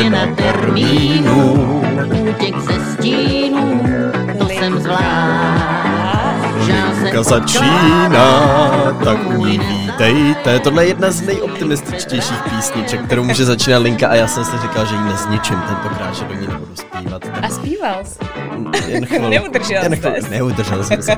[0.00, 1.82] změna termínu,
[2.28, 3.82] útěk ze stínů,
[4.38, 5.66] to jsem zvlášť.
[7.20, 8.28] Začíná,
[9.04, 10.60] tak ní vítejte.
[10.60, 14.86] Tohle je jedna z nejoptimističtějších písniček, kterou může začínat Linka a já jsem si říkal,
[14.86, 17.22] že ji nezničím tentokrát, že do ní nebudu zpívat.
[17.42, 18.18] A zpíval jsi.
[18.88, 19.06] Jen.
[19.30, 20.00] Neudržel Jen.
[20.30, 21.12] Neudržel jsem se.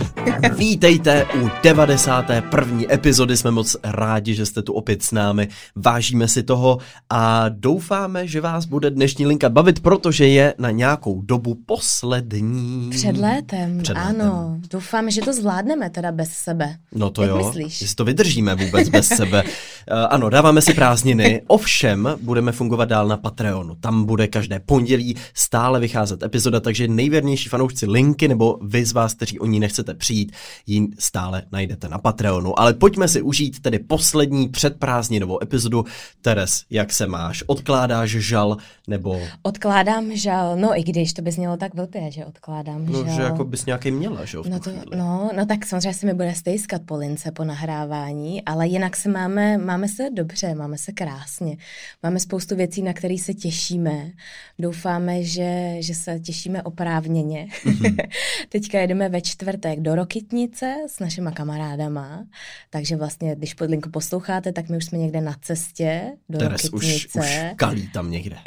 [0.58, 2.80] Vítejte u 91.
[2.90, 6.78] epizody, jsme moc rádi, že jste tu opět s námi, vážíme si toho
[7.10, 12.90] a doufáme, že vás bude dnešní linka bavit, protože je na nějakou dobu poslední.
[12.90, 14.20] Před létem, Před létem.
[14.22, 14.56] ano.
[14.70, 16.76] Doufám, že to zvládneme teda bez sebe.
[16.94, 17.80] No to Jak jo, myslíš?
[17.80, 19.42] jestli to vydržíme vůbec bez sebe.
[19.42, 19.48] Uh,
[20.10, 23.74] ano, dáváme si prázdniny, ovšem budeme fungovat dál na Patreonu.
[23.74, 29.14] Tam bude každé pondělí stále vycházet epizoda, takže nejvěrnější fanoušci linky, nebo vy z vás,
[29.14, 30.32] kteří o ní nechcete přijít,
[30.66, 32.60] ji stále najdete na Patreonu.
[32.60, 35.84] Ale pojďme si užít tedy poslední předprázdninovou epizodu.
[36.22, 37.44] Teres, jak se máš?
[37.46, 38.56] Odkládáš žal,
[38.88, 39.20] nebo...
[39.42, 43.16] Odkládám žal, no i když to by znělo tak blbě, že odkládám No, žal.
[43.16, 46.14] že jako bys nějaký měla, že jo, No, to, no, no tak samozřejmě se mi
[46.14, 50.92] bude stejskat po lince po nahrávání, ale jinak se máme, máme se dobře, máme se
[50.92, 51.56] krásně.
[52.02, 54.10] Máme spoustu věcí, na které se těšíme.
[54.58, 57.48] Doufáme, že, že se těšíme oprávněně.
[57.64, 57.96] Mhm.
[58.48, 62.26] Teďka jedeme ve čtvrtek do Rokytnice s našima kamarádama,
[62.70, 66.72] takže vlastně, když podlinku posloucháte, tak my už jsme někde na cestě do Teres už,
[66.72, 67.18] Rokytnice.
[67.18, 68.36] už kalí tam někde.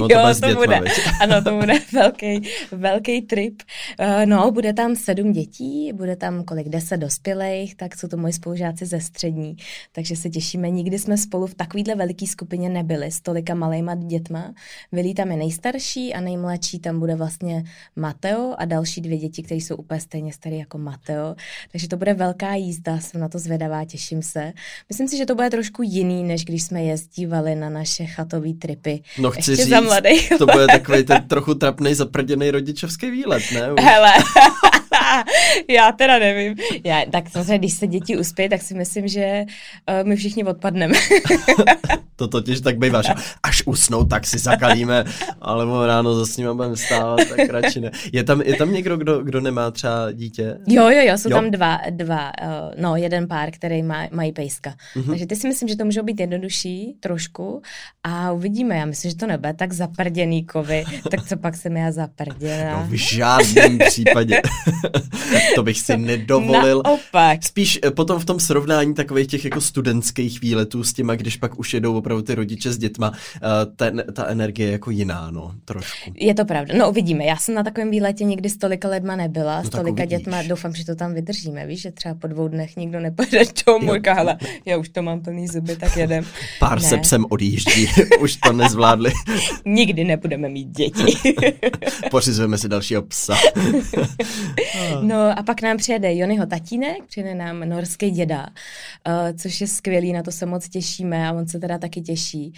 [0.00, 0.80] No, to jo, to dětma, bude.
[1.20, 3.62] Ano, to bude velký, velký trip.
[4.00, 8.32] Uh, no, bude tam sedm dětí, bude tam kolik deset dospělých, tak jsou to moji
[8.32, 9.56] spolužáci ze střední,
[9.92, 10.70] takže se těšíme.
[10.70, 14.54] Nikdy jsme spolu v takovýhle veliký skupině nebyli s tolika malejma dětma.
[14.92, 17.64] Vilí tam je nejstarší a nejmladší tam bude vlastně
[17.96, 21.34] Mateo a další dvě děti, které jsou úplně stejně staré jako Mateo.
[21.72, 24.52] Takže to bude velká jízda, jsem na to zvědavá, těším se.
[24.88, 29.02] Myslím si, že to bude trošku jiný, než když jsme jezdívali na naše chatové tripy.
[29.18, 33.42] No chci Ještě říct, za mladých to bude takový ten trochu trapný zaprděný rodičovský výlet,
[33.54, 33.72] ne?
[33.72, 33.84] Už.
[33.84, 34.12] Hele,
[35.68, 36.54] já teda nevím.
[36.84, 39.44] Já, tak samozřejmě, když se děti uspějí, tak si myslím, že
[39.88, 40.94] uh, my všichni odpadneme.
[42.16, 45.04] To totiž tak bývá, že až usnou, tak si zakalíme,
[45.40, 47.90] ale mu ráno za s nima budeme stávat, tak radši ne.
[48.12, 50.56] Je tam, je tam někdo, kdo, kdo nemá třeba dítě?
[50.68, 51.36] jo, jo, jo, jsou Jo.
[51.36, 52.48] tam dva, dva uh,
[52.82, 54.70] no jeden pár, který má, mají pejska.
[54.70, 55.04] Mhm.
[55.04, 55.10] Mm-hmm.
[55.10, 57.62] Takže ty si myslím, že to můžou být jednodušší trošku
[58.02, 58.76] a uvidíme.
[58.76, 62.80] Já myslím, že to nebude tak zaprděný kovy, tak co pak jsem já zaprděná.
[62.80, 64.40] No v žádném případě.
[65.54, 66.82] to bych si nedovolil.
[66.84, 67.42] Naopak.
[67.44, 71.58] Spíš eh, potom v tom srovnání takových těch jako studentských výletů s těma, když pak
[71.58, 73.40] už jedou opravdu ty rodiče s dětma, eh,
[73.76, 76.12] ten, ta energie je jako jiná, no, trošku.
[76.14, 76.74] Je to pravda.
[76.78, 77.24] No uvidíme.
[77.24, 80.42] Já jsem na takovém výletě nikdy s tolika lidma nebyla, No s tolika dětma.
[80.42, 81.66] Doufám, že to tam vydržíme.
[81.66, 83.92] Víš, že třeba po dvou dnech nikdo nepojede domů.
[84.06, 86.24] Hele, já už to mám plný zuby, tak jedem.
[86.58, 86.88] Pár Ne.
[86.88, 87.88] se psem odjíždí,
[88.20, 89.12] už to nezvládli.
[89.64, 91.32] Nikdy nebudeme mít děti.
[92.10, 93.36] Pořizujeme si dalšího psa.
[95.02, 98.46] No a pak nám přijede Jonyho tatínek, přijede nám norský děda,
[99.06, 102.52] uh, což je skvělý, na to se moc těšíme a on se teda taky těší.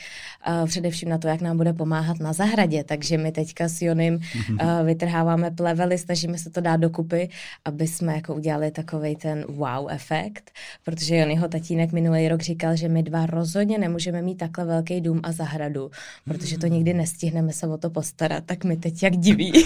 [0.49, 4.15] Uh, především na to, jak nám bude pomáhat na zahradě, takže my teďka s Jonym
[4.15, 7.29] uh, vytrháváme plevely, snažíme se to dát dokupy,
[7.65, 10.51] aby jsme jako udělali takový ten wow efekt,
[10.85, 15.21] protože Jonyho tatínek minulý rok říkal, že my dva rozhodně nemůžeme mít takhle velký dům
[15.23, 15.91] a zahradu,
[16.25, 19.53] protože to nikdy nestihneme se o to postarat, tak my teď jak diví.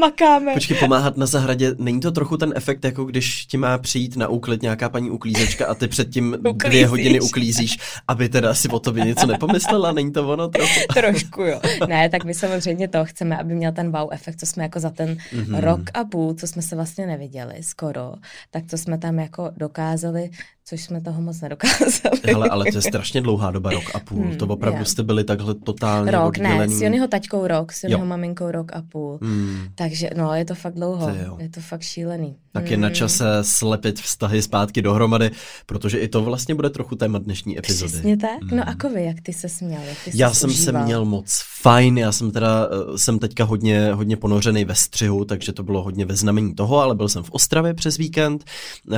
[0.00, 0.54] Makáme.
[0.54, 4.28] Počkej, pomáhat na zahradě, není to trochu ten efekt, jako když ti má přijít na
[4.28, 7.78] úklid nějaká paní uklízečka a ty předtím dvě hodiny uklízíš,
[8.08, 10.80] aby teda si o tobě něco nepomyslela, není to ono trochu?
[10.94, 11.60] Trošku, jo.
[11.88, 14.90] Ne, tak my samozřejmě to chceme, aby měl ten wow efekt, co jsme jako za
[14.90, 15.42] ten Mhm.
[15.44, 15.60] mm-hmm.
[15.60, 18.12] rok a půl, co jsme se vlastně neviděli skoro,
[18.50, 20.30] tak to jsme tam jako dokázali,
[20.64, 22.20] což jsme toho moc nedokázali.
[22.24, 24.22] Hele, ale to je strašně dlouhá doba, rok a půl.
[24.24, 24.84] Hmm, to opravdu je.
[24.84, 26.74] jste byli takhle totálně Rok, ne, oddělený.
[26.74, 28.06] s Jonyho taťkou rok, s Jonyho Jo.
[28.06, 29.18] maminkou rok a půl.
[29.22, 29.58] Hmm.
[29.74, 32.36] Takže no, je to fakt dlouho, je to fakt šílený.
[32.54, 35.30] Tak je na čase slepit vztahy zpátky dohromady,
[35.66, 37.92] protože i to vlastně bude trochu téma dnešní epizody.
[37.92, 38.52] Přesně tak.
[38.52, 40.84] No a kovy, jak ty se směl, jak ty Já jsem se užíval?
[40.84, 45.52] měl moc fajn, já jsem teda, eh, jsem teďka hodně, hodně ponořený ve střihu, takže
[45.52, 48.44] to bylo hodně ve znamení toho, ale byl jsem v Ostravě přes víkend
[48.88, 48.96] uh,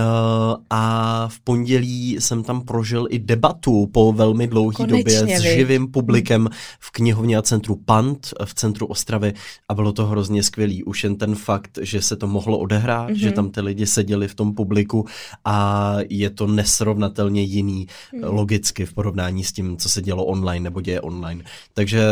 [0.71, 5.57] a v pondělí jsem tam prožil i debatu po velmi dlouhé Konečně, době s viď?
[5.57, 6.49] živým publikem
[6.81, 9.33] v knihovně a centru Pant v centru Ostravy
[9.69, 10.85] a bylo to hrozně skvělý.
[10.85, 13.15] Už jen ten fakt, že se to mohlo odehrát, mm-hmm.
[13.15, 15.07] že tam tam ty lidi seděli v tom publiku
[15.45, 18.25] a je to nesrovnatelně jiný hmm.
[18.25, 21.45] logicky v porovnání s tím, co se dělo online nebo děje online.
[21.75, 22.03] Takže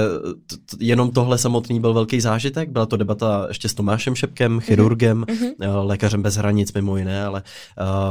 [0.47, 2.71] t- jenom tohle samotný byl velký zážitek.
[2.71, 4.61] Byla to debata ještě s Tomášem Šepkem, mhm.
[4.61, 5.87] chirurgem, mm-hmm.
[5.87, 7.43] lékařem bez hranic mimo jiné, ale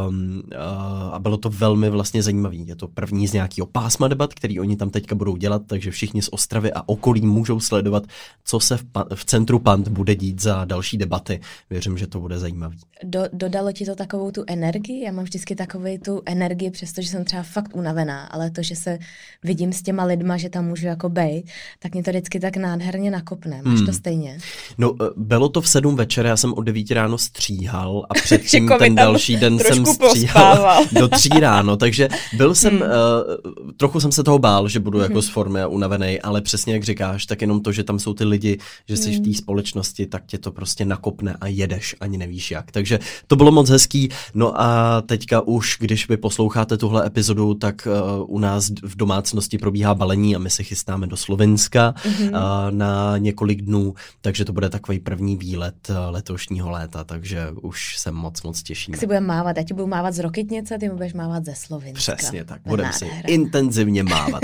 [0.08, 2.68] um, uh, a bylo to velmi vlastně zajímavý.
[2.68, 6.22] Je to první z nějakého pásma debat, který oni tam teďka budou dělat, takže všichni
[6.22, 8.04] z Ostravy a okolí můžou sledovat,
[8.46, 8.84] co se v,
[9.16, 11.40] v centru Pant bude dít za další debaty.
[11.70, 12.78] Věřím, že to bude zajímavý.
[13.14, 15.04] Do, dodalo ti to takovou tu energii?
[15.04, 19.00] Já mám vždycky takovou tu energii, přestože jsem třeba fakt unavená, ale to, že se
[19.44, 21.46] vidím s těma lidma, že tam můžu jako bejt,
[21.80, 23.62] tak mě to vždycky tak nádherně nakopne.
[23.64, 23.86] Máš hmm.
[23.86, 24.38] to stejně?
[24.78, 28.72] No, eh, bylo to v sedm večer, já jsem od devíti ráno stříhal a předtím
[28.80, 32.82] ten další den jsem stříhal do tří ráno, takže byl jsem, hmm.
[32.82, 35.22] uh, trochu jsem se toho bál, že budu jako hmm.
[35.22, 38.24] z formy a unavený, ale přesně jak říkáš, tak jenom to, že tam jsou ty
[38.24, 38.58] lidi,
[38.88, 39.24] že jsi hmm.
[39.24, 42.72] v té společnosti, tak tě to prostě nakopne a jedeš, ani nevíš jak.
[42.72, 44.10] Takže to bylo moc hezký.
[44.34, 49.58] No a teďka už, když vy posloucháte tuhle epizodu, tak uh, u nás v domácnosti
[49.58, 52.28] probíhá balení a my se chystáme do Slovenska mm-hmm.
[52.28, 57.98] uh, na několik dnů, takže to bude takový první výlet uh, letošního léta, takže už
[57.98, 58.96] se moc, moc těším.
[58.96, 62.16] Si budeme mávat, já ti budu mávat z Rokitnice, ty budeš mávat ze Slovenska.
[62.16, 64.42] Přesně tak, budeme si intenzivně mávat.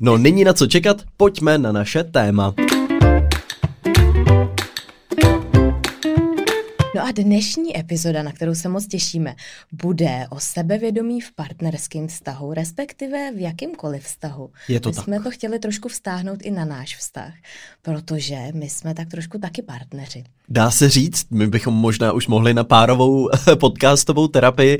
[0.00, 2.54] No, není na co čekat, pojďme na naše téma.
[7.08, 9.36] A dnešní epizoda, na kterou se moc těšíme,
[9.72, 14.50] bude o sebevědomí v partnerském vztahu, respektive v jakýmkoliv vztahu.
[14.68, 15.04] Je to my tak.
[15.04, 17.32] jsme to chtěli trošku vztáhnout i na náš vztah,
[17.82, 20.24] protože my jsme tak trošku taky partneři.
[20.50, 23.28] Dá se říct, my bychom možná už mohli na párovou
[23.60, 24.78] podcastovou terapii.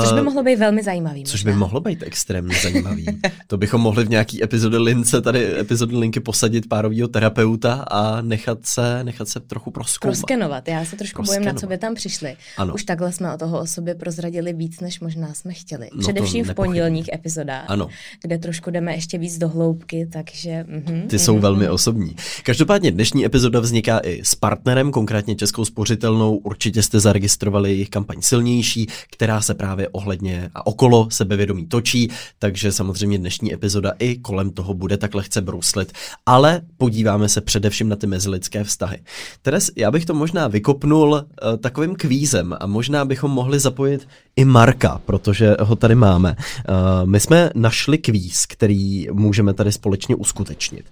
[0.00, 1.24] Což by mohlo být velmi zajímavý.
[1.24, 1.52] Což možná.
[1.52, 3.06] by mohlo být extrémně zajímavý.
[3.46, 8.58] to bychom mohli v nějaký epizody Lince, tady epizody Linky posadit párovýho terapeuta a nechat
[8.62, 10.16] se, nechat se trochu proskoumat.
[10.16, 10.68] Proskenovat.
[10.68, 12.36] Já se trošku bojím, na co by tam přišli.
[12.56, 12.74] Ano.
[12.74, 15.88] Už takhle jsme o toho o sobě prozradili víc, než možná jsme chtěli.
[15.94, 17.88] No Především v pondělních epizodách, ano.
[18.22, 20.64] kde trošku jdeme ještě víc do hloubky, takže...
[20.68, 22.16] Mm-hmm, Ty jsou velmi osobní.
[22.42, 26.36] Každopádně dnešní epizoda vzniká i s partnerem, konkrétně Českou spořitelnou.
[26.36, 32.08] Určitě jste zaregistrovali jejich kampaň silnější, která se právě ohledně a okolo sebevědomí točí,
[32.38, 35.92] takže samozřejmě dnešní epizoda i kolem toho bude tak lehce bruslit,
[36.26, 38.98] ale podíváme se především na ty mezilidské vztahy.
[39.42, 44.44] Teres, já bych to možná vykopnul uh, takovým kvízem a možná bychom mohli zapojit i
[44.44, 46.36] Marka, protože ho tady máme.
[46.36, 50.84] Uh, my jsme našli kvíz, který můžeme tady společně uskutečnit.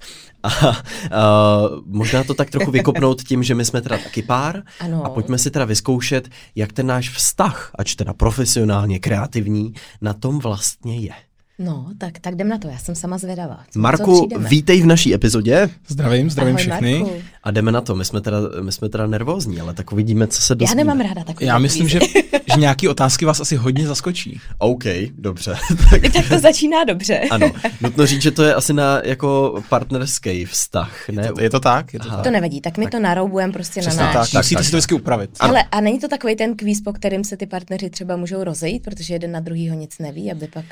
[0.43, 0.75] A uh,
[1.87, 5.05] možná to tak trochu vykopnout tím, že my jsme teda taky pár ano.
[5.05, 10.39] a pojďme si teda vyzkoušet, jak ten náš vztah, ač teda profesionálně kreativní, na tom
[10.39, 11.30] vlastně je.
[11.61, 13.61] No, tak, tak jdem na to, já jsem sama zvědavá.
[13.71, 15.69] Co, Marku, co vítej v naší epizodě.
[15.89, 16.99] Zdravím, zdravím Ahoj, všechny.
[16.99, 17.23] Marku.
[17.43, 20.43] A jdeme na to, my jsme, teda, my jsme teda nervózní, ale tak uvidíme, co
[20.43, 20.81] se dozvíme.
[20.81, 21.99] Já nemám ráda takové Já myslím, že,
[22.55, 24.41] že nějaké otázky vás asi hodně zaskočí.
[24.59, 24.85] OK,
[25.19, 25.55] dobře.
[25.91, 27.21] tak, tak to začíná dobře.
[27.31, 31.23] ano, nutno říct, že to je asi na jako partnerský vztah, ne?
[31.23, 31.95] Je to, je to tak?
[31.95, 32.23] Je to, tak.
[32.23, 32.93] to nevadí, tak my tak.
[32.93, 34.31] to naroubujeme prostě Přesně na náš.
[34.31, 35.31] Tak, Musíte tak, si to vždycky upravit.
[35.41, 38.83] Ale a není to takový ten kvíz, po kterým se ty partneři třeba můžou rozejít,
[38.83, 40.65] protože jeden na druhýho nic neví, aby pak...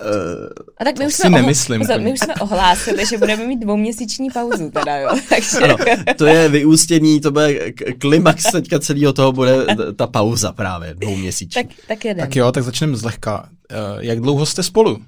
[0.00, 0.46] Uh,
[0.78, 4.30] a tak my už, jsme nemyslím, pozor, my už jsme ohlásili, že budeme mít dvouměsíční
[4.30, 5.08] pauzu teda, jo.
[5.28, 5.58] Takže...
[5.58, 5.76] Ano,
[6.16, 9.66] to je vyústění, to bude klimax teďka celého toho bude
[9.96, 11.62] ta pauza právě, dvouměsíční.
[11.62, 12.26] Tak, tak jedem.
[12.26, 13.48] Tak jo, tak začneme zlehka.
[13.70, 15.02] Uh, jak dlouho jste spolu?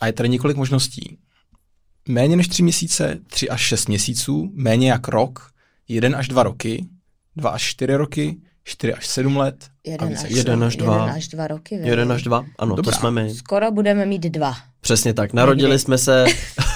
[0.00, 1.18] A je tady několik možností.
[2.08, 5.50] Méně než tři měsíce, tři až šest měsíců, méně jak rok,
[5.88, 6.86] jeden až dva roky,
[7.36, 8.36] dva až čtyři roky,
[8.68, 9.66] 4 až 7 let.
[9.86, 11.00] Jeden, až, jeden až dva.
[11.00, 11.74] Jeden až dva roky.
[11.74, 11.90] Vědět.
[11.90, 12.92] Jeden až dva, ano, Dobrá.
[12.92, 13.34] to jsme my.
[13.34, 14.54] Skoro budeme mít dva.
[14.80, 15.78] Přesně tak, narodili Někdy.
[15.78, 16.24] jsme se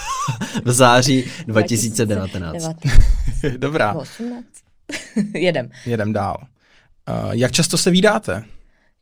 [0.65, 2.31] v září 2019.
[2.31, 3.59] 2019.
[3.59, 3.93] Dobrá.
[3.93, 4.45] 18.
[5.35, 5.71] Jedem.
[5.87, 6.37] Jedem dál.
[7.25, 8.45] Uh, jak často se vydáte?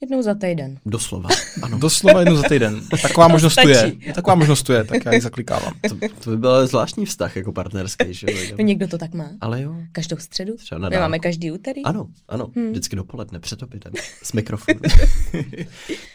[0.01, 0.79] Jednou za týden.
[0.87, 1.29] Doslova.
[1.63, 1.79] Ano.
[1.79, 2.81] Doslova jednou za týden.
[3.03, 3.93] Taková možnost tu je.
[4.15, 5.73] Taková možnost tu je, tak já ji zaklikávám.
[5.89, 8.15] To, to by byl zvláštní vztah jako partnerský.
[8.15, 8.27] Že?
[8.59, 9.31] No někdo to tak má.
[9.41, 9.75] Ale jo.
[9.93, 10.57] Každou středu.
[10.57, 11.83] Třeba na My máme každý úterý.
[11.85, 12.51] Ano, ano.
[12.57, 12.71] Hmm.
[12.71, 13.93] Vždycky dopoledne před obědem.
[14.23, 14.81] S mikrofonem.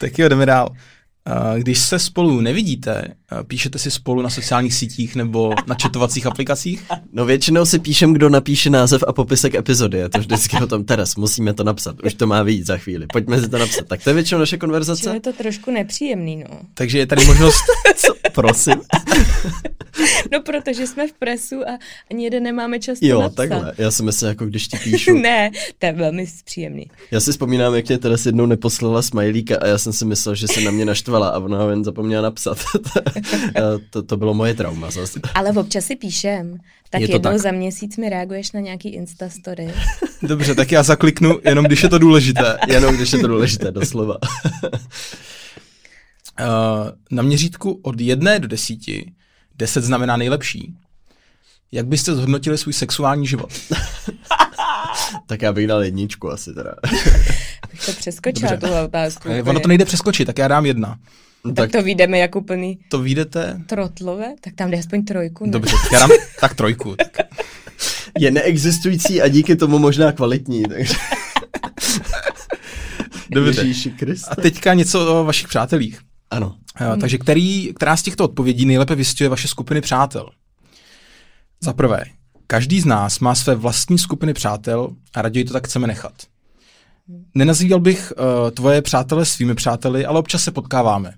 [0.00, 0.68] tak jo, jdeme dál.
[1.58, 3.04] Když se spolu nevidíte,
[3.46, 6.84] píšete si spolu na sociálních sítích nebo na četovacích aplikacích?
[7.12, 9.98] No většinou si píšem, kdo napíše název a popisek epizody.
[9.98, 11.96] Je to vždycky o tom, teraz musíme to napsat.
[12.04, 13.06] Už to má vyjít za chvíli.
[13.12, 13.86] Pojďme si to napsat.
[13.86, 15.02] Tak to je většinou naše konverzace.
[15.02, 16.58] Čili je to trošku nepříjemný, no.
[16.74, 17.62] Takže je tady možnost...
[17.96, 18.14] Co?
[18.36, 18.74] Prosím.
[20.32, 21.78] no, protože jsme v presu a
[22.10, 23.36] ani jeden nemáme čas Jo, napsat.
[23.36, 23.74] takhle.
[23.78, 25.14] Já si myslím, jako když ti píšu.
[25.22, 26.90] ne, to je velmi příjemný.
[27.10, 30.48] Já si vzpomínám, jak mě teda jednou neposlala smajlíka a já jsem si myslel, že
[30.48, 32.58] se na mě naštvala a ona ho jen zapomněla napsat.
[33.90, 35.20] to, to, bylo moje trauma zase.
[35.34, 36.58] Ale občas si píšem.
[36.90, 37.38] Tak jednou tak.
[37.38, 39.74] za měsíc mi reaguješ na nějaký Instastory.
[40.22, 42.58] Dobře, tak já zakliknu, jenom když je to důležité.
[42.68, 44.16] Jenom když je to důležité, doslova.
[46.40, 49.12] Uh, na měřítku od jedné do desíti,
[49.54, 50.74] deset znamená nejlepší.
[51.72, 53.50] Jak byste zhodnotili svůj sexuální život?
[55.26, 56.74] tak já bych dal jedničku asi teda.
[57.70, 59.28] Bych to přeskočila, tuhle otázku.
[59.28, 60.98] Eh, Ono to nejde přeskočit, tak já dám jedna.
[61.42, 63.60] tak, tak to vyjdeme jako plný To vyjdete?
[63.66, 65.46] trotlové, tak tam jde aspoň trojku.
[65.46, 65.52] Ne?
[65.52, 66.96] Dobře, tak já dám tak trojku.
[66.96, 67.18] Tak.
[68.18, 70.94] Je neexistující a díky tomu možná kvalitní, takže...
[73.30, 73.60] Dobře.
[73.60, 73.94] Ježíši.
[74.30, 76.00] A teďka něco o vašich přátelích.
[76.30, 76.56] Ano.
[76.80, 80.30] Uh, takže který, která z těchto odpovědí nejlépe vystihuje vaše skupiny přátel?
[81.60, 82.04] Za prvé,
[82.46, 86.12] každý z nás má své vlastní skupiny přátel a raději to tak chceme nechat.
[87.34, 91.14] Nenazýval bych uh, tvoje přátele svými přáteli, ale občas se potkáváme.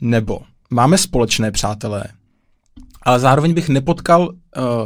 [0.00, 0.40] Nebo
[0.70, 2.04] máme společné přátelé,
[3.02, 4.34] ale zároveň bych nepotkal uh,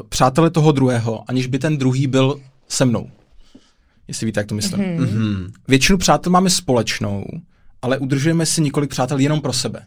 [0.09, 3.11] přátele toho druhého, aniž by ten druhý byl se mnou.
[4.09, 4.81] Jestli víte, jak to myslím.
[4.81, 5.53] Mm-hmm.
[5.69, 7.25] Většinu přátel máme společnou,
[7.83, 9.87] ale udržujeme si několik přátel jenom pro sebe.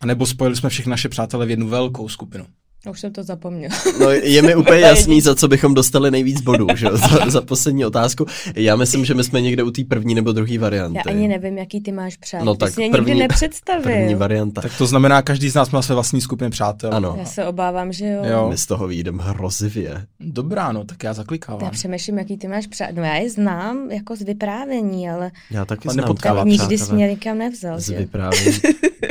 [0.00, 2.46] A nebo spojili jsme všechny naše přátelé v jednu velkou skupinu.
[2.90, 3.70] Už jsem to zapomněl.
[4.00, 6.86] No, je mi úplně jasný, za co bychom dostali nejvíc bodů, že?
[6.92, 8.26] Za, za poslední otázku.
[8.54, 10.98] Já myslím, že my jsme někde u té první nebo druhé varianty.
[11.06, 12.42] Já ani nevím, jaký ty máš přát.
[12.44, 13.82] No Ty tak jsi mě první- nikdy nepředstavil.
[13.82, 14.60] První varianta.
[14.60, 16.94] Tak to znamená, každý z nás má své vlastní skupiny přátel.
[16.94, 17.14] Ano.
[17.18, 18.22] Já se obávám, že jo.
[18.24, 18.46] Jo.
[18.50, 20.06] My z toho výjdeme hrozivě.
[20.20, 21.70] Dobrá, no, tak já Já zaklikávám.
[21.70, 22.88] přemýšlím, jaký ty máš přát.
[22.94, 26.92] No já je znám jako z vyprávění, ale Já taky Ale znám tak nikdy jsi
[26.92, 27.80] mě nikam nevzal.
[27.80, 28.58] Z vyprávění.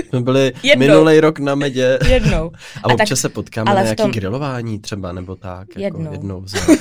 [0.09, 2.51] Jsme byli minulý rok na medě Jednou.
[2.53, 5.67] a A občas tak- se potkáme ale na nějaký tom- grilování třeba, nebo tak.
[5.77, 6.11] Jako Jednou.
[6.11, 6.79] jednou za rok.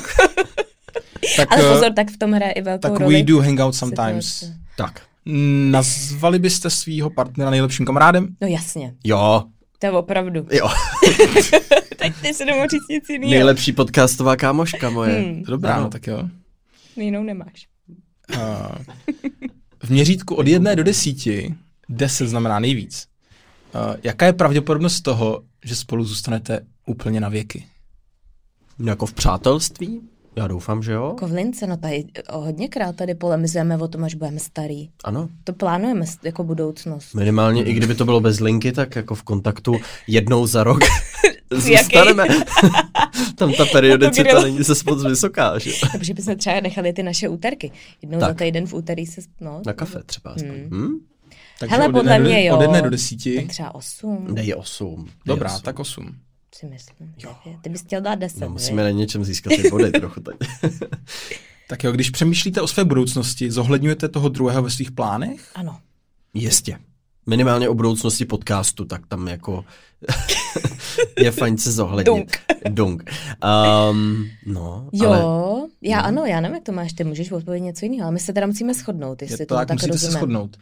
[1.37, 3.15] Tak, Ale eh, pozor, tak v tom hraje i velkou tak roli.
[3.15, 4.27] we do hang out sometimes.
[4.27, 4.59] situace.
[4.77, 5.03] tak.
[5.71, 8.29] Nazvali byste svého partnera nejlepším kamarádem?
[8.41, 9.45] No jasně, Jo,
[9.79, 10.47] to je opravdu.
[10.53, 10.69] jo.
[11.99, 13.31] Teď ty se nemohu říct nic jiného.
[13.31, 15.21] Nejlepší podcastová kámoška moje.
[15.21, 15.43] Hmm.
[15.43, 15.83] Dobrá, Ano.
[15.83, 16.23] no, tak jo.
[16.97, 17.67] Jinou nemáš.
[18.37, 18.39] Uh,
[19.83, 21.55] v měřítku od jedné do desíti,
[21.89, 23.07] deset znamená nejvíc.
[23.75, 27.67] Uh, jaká je pravděpodobnost toho, že spolu zůstanete úplně na věky?
[28.85, 30.01] Jako v přátelství?
[30.37, 31.15] Já doufám, že jo.
[31.19, 34.89] Kovlince, no tady hodněkrát tady polemizujeme o tom, až budeme starý.
[35.05, 35.29] Ano.
[35.45, 37.15] To plánujeme jako budoucnost.
[37.15, 40.79] Minimálně, i kdyby to bylo bez linky, tak jako v kontaktu jednou za rok
[41.51, 42.25] zůstaneme.
[43.37, 44.43] Tam ta periodicita grill.
[44.43, 45.71] není se moc vysoká, že?
[45.93, 47.73] Takže bychom třeba nechali ty naše úterky.
[48.03, 48.29] Jednou Tak.
[48.29, 49.21] za týden v úterý se...
[49.41, 50.51] No, Na kafe třeba aspoň.
[50.51, 50.71] Hmm.
[50.71, 50.99] Hmm.
[51.61, 52.57] Takže Hele, od podle mě jo.
[52.57, 53.37] Od jedné do desíti.
[53.37, 54.97] Tak třeba osm, Dej osm.
[55.05, 55.63] Dej Dobrá, osm.
[55.63, 56.15] tak osm.
[56.54, 57.14] Si myslím.
[57.16, 57.61] devět.
[57.62, 60.37] Ty bys chtěl dát deset, No, no, musíme na něčem získat ty body trochu teď.
[61.69, 65.50] Tak jo, když přemýšlíte o své budoucnosti, zohledňujete toho druhého ve svých plánech?
[65.54, 65.78] Ano.
[66.35, 66.78] Jistě.
[67.26, 69.64] Minimálně o budoucnosti podcastu, tak tam jako
[71.19, 72.14] je fajn se zohlednit.
[72.16, 72.38] Dunk.
[72.69, 73.11] Dunk.
[73.90, 77.85] Um, no, Jo, ale já ano, já nevím, jak to máš, ty můžeš odpovědět něco
[77.87, 80.07] jiného, ale my se teda musíme shodnout, jestli Je to to tak, tak musíte se
[80.07, 80.19] rozumím.
[80.19, 80.57] shodnout.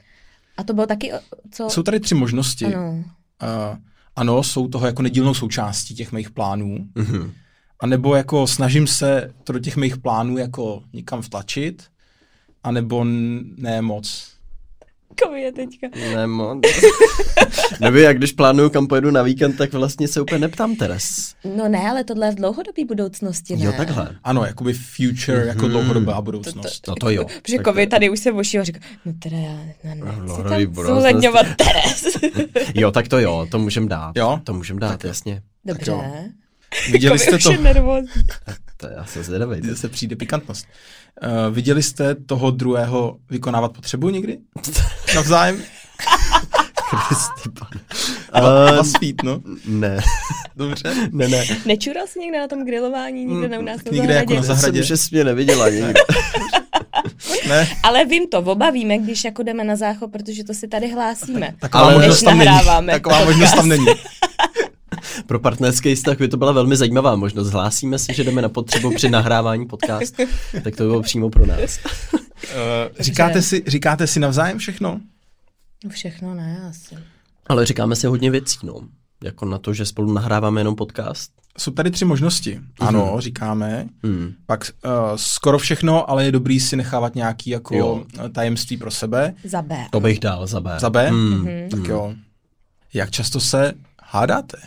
[0.57, 1.13] A to bylo taky,
[1.51, 1.71] co?
[1.71, 2.65] Jsou tady tři možnosti.
[2.65, 2.91] Ano.
[2.91, 3.79] Uh,
[4.19, 6.89] ano, jsou toho jako nedílnou součástí těch mých plánů.
[6.95, 7.33] mhm.
[7.81, 11.85] A nebo jako snažím se to do těch mých plánů jako někam vtlačit,
[12.65, 14.38] a nebo n- ne moc.
[15.25, 15.87] Kovi je teďka.
[16.15, 16.59] ne moc.
[17.81, 21.35] Nebo jak když plánuju, kam pojedu na víkend, tak vlastně se úplně neptám Teres.
[21.57, 23.65] No ne, ale tohle je v dlouhodobé budoucnosti, ne?
[23.65, 24.17] Jo, takhle.
[24.25, 25.71] Ano, jakoby future, jako Mhm.
[25.71, 26.89] dlouhodobá budoucnost.
[26.89, 27.25] No to jo.
[27.43, 30.43] Protože Tak Kovi to- tady už se vošil a říká, no teda já no, nechci
[30.49, 32.05] tam zohledňovat Teres.
[32.75, 34.17] Jo, tak to jo, to můžem dát.
[34.17, 34.41] Jo?
[34.45, 35.43] To můžem dát, jasně.
[35.65, 35.93] Dobře.
[36.93, 37.59] Viděli jste Kovi to, je.
[38.81, 39.61] To já se zvědavej.
[39.61, 39.77] ty.
[39.77, 40.67] se přijde pikantnost.
[41.23, 44.39] Uh, viděli jste toho druhého vykonávat potřebu někdy?
[45.15, 45.63] Navzájem?
[47.09, 47.81] Kristý pane.
[48.33, 49.41] A Ehm, vás svít, no.
[49.67, 49.99] Ne,
[50.57, 50.95] Dobře.
[51.13, 51.45] ne, ne.
[51.67, 54.79] Nečural jsi někde na tom grilování, nikde ne u nás na někde jako na zahradě?
[54.79, 55.93] Jsem, že jsi mě neviděla nikdy.
[57.49, 60.89] Ne, Ale vím to, oba víme, když jako jdeme na záchod, protože to si tady
[60.89, 61.55] hlásíme.
[61.61, 62.47] taková Ale možnost tam není.
[62.51, 63.87] nahráváme Taková možnost tam není.
[65.27, 67.49] Pro partnerský vztah by to byla velmi zajímavá možnost.
[67.51, 70.23] Hlásíme si, že jdeme na potřebu při nahrávání podcastu,
[70.65, 71.79] tak to by bylo přímo pro nás.
[72.15, 72.19] Uh,
[73.01, 75.01] říkáte, si, říkáte si navzájem všechno?
[75.85, 76.95] No Všechno ne, asi.
[77.47, 78.81] Ale říkáme si hodně věcí, no.
[79.25, 81.31] Jako na to, že spolu nahráváme jenom podcast.
[81.59, 82.61] Jsou tady tři možnosti.
[82.81, 83.87] Ano, říkáme.
[84.05, 84.33] Hmm.
[84.47, 88.05] Pak uh, skoro všechno, ale je dobrý si nechávat nějaký jako Jo.
[88.33, 89.35] tajemství pro sebe.
[89.45, 89.87] Za B.
[89.91, 90.77] To bych dal za B.
[90.81, 91.09] Za B?
[91.09, 91.31] Hmm.
[91.35, 91.69] Mhm.
[91.71, 92.15] Tak jo.
[92.95, 93.73] Jak často se
[94.03, 94.59] hádáte?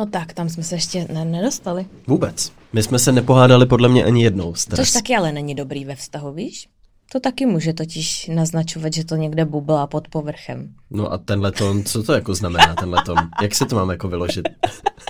[0.00, 1.86] No tak, tam jsme se ještě ne- nedostali.
[2.06, 2.52] Vůbec.
[2.72, 4.54] My jsme se nepohádali podle mě ani jednou.
[4.54, 4.80] Stres.
[4.80, 6.68] Což taky ale není dobrý ve vztahu, víš?
[7.12, 10.74] To taky může totiž naznačovat, že to někde bublá pod povrchem.
[10.90, 13.16] No a tenhle tón, co to jako znamená tenhle tón?
[13.42, 14.48] Jak se to mám jako vyložit?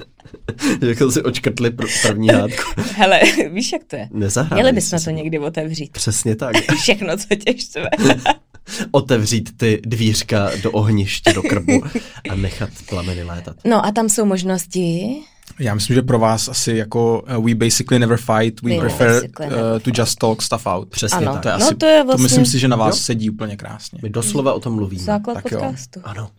[0.88, 2.62] jako si očkrtli pr- první hádku.
[2.96, 3.20] Hele,
[3.50, 4.08] víš, jak to je?
[4.12, 5.92] Nezahrávej Měli bychom to někdy otevřít.
[5.92, 6.56] Přesně tak.
[6.80, 7.88] Všechno, co tě štve.
[8.90, 11.82] Otevřít ty dvířka do ohniště, do krbu
[12.30, 13.56] a nechat plameny létat.
[13.64, 15.16] No a tam jsou možnosti.
[15.58, 19.22] Já myslím, že pro vás asi jako uh, we basically never fight, we We prefer
[19.40, 19.46] uh,
[19.82, 20.88] to just talk stuff out.
[20.88, 21.32] Přesně Ano.
[21.32, 21.42] tak.
[21.42, 23.02] To je No asi, to je to vlastně- myslím si, že na vás Jo.
[23.02, 23.98] sedí úplně krásně.
[24.02, 25.02] My doslova o tom mluvíme.
[25.02, 25.60] Základ Tak jo.
[25.60, 26.00] podcastu.
[26.04, 26.30] Ano.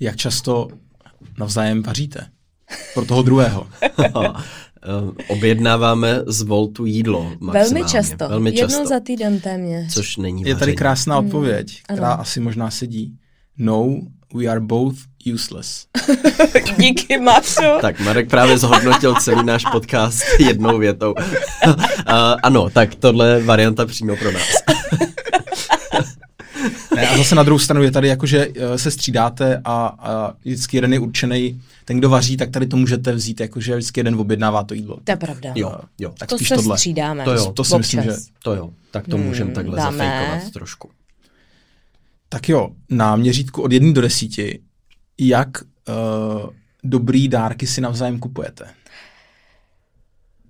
[0.00, 0.68] Jak často
[1.38, 2.26] navzájem vaříte?
[2.94, 3.66] Pro toho druhého.
[4.82, 7.60] Eh, Objednáváme z Voltu jídlo maximálně.
[7.74, 8.28] Velmi často.
[8.28, 8.72] Velmi často.
[8.74, 9.94] Jednou za týden téměř.
[9.94, 10.76] Což není Je tady vaření.
[10.76, 12.20] krásná odpověď, která ano.
[12.22, 13.12] asi možná sedí.
[13.58, 13.96] No,
[14.34, 14.96] we are both
[15.34, 15.86] useless.
[16.78, 17.78] Díky, Mašo.
[17.80, 21.14] Tak Marek právě zhodnotil celý náš podcast jednou větou.
[21.66, 21.74] uh,
[22.42, 24.48] ano, tak tohle je varianta přímo pro nás.
[27.00, 30.32] Ne, a zase na druhou stranu je tady jako, že eh, se střídáte a, a
[30.44, 34.00] vždycky jeden je určený, ten, kdo vaří, tak tady to můžete vzít, jako že vždycky
[34.00, 34.98] jeden objednává to jídlo.
[35.04, 35.52] To je pravda.
[35.54, 36.12] Jo, jo.
[36.18, 36.78] Tak to spíš se tohle.
[36.78, 37.24] střídáme.
[37.24, 38.12] To jo, to si myslím, že-
[38.42, 39.96] To jo, tak to můžeme takhle dáme.
[39.98, 40.90] zafejkovat trošku.
[42.28, 44.60] Tak jo, na měřítku od jedné do desíti,
[45.18, 46.50] jak uh,
[46.84, 48.64] dobrý dárky si navzájem kupujete?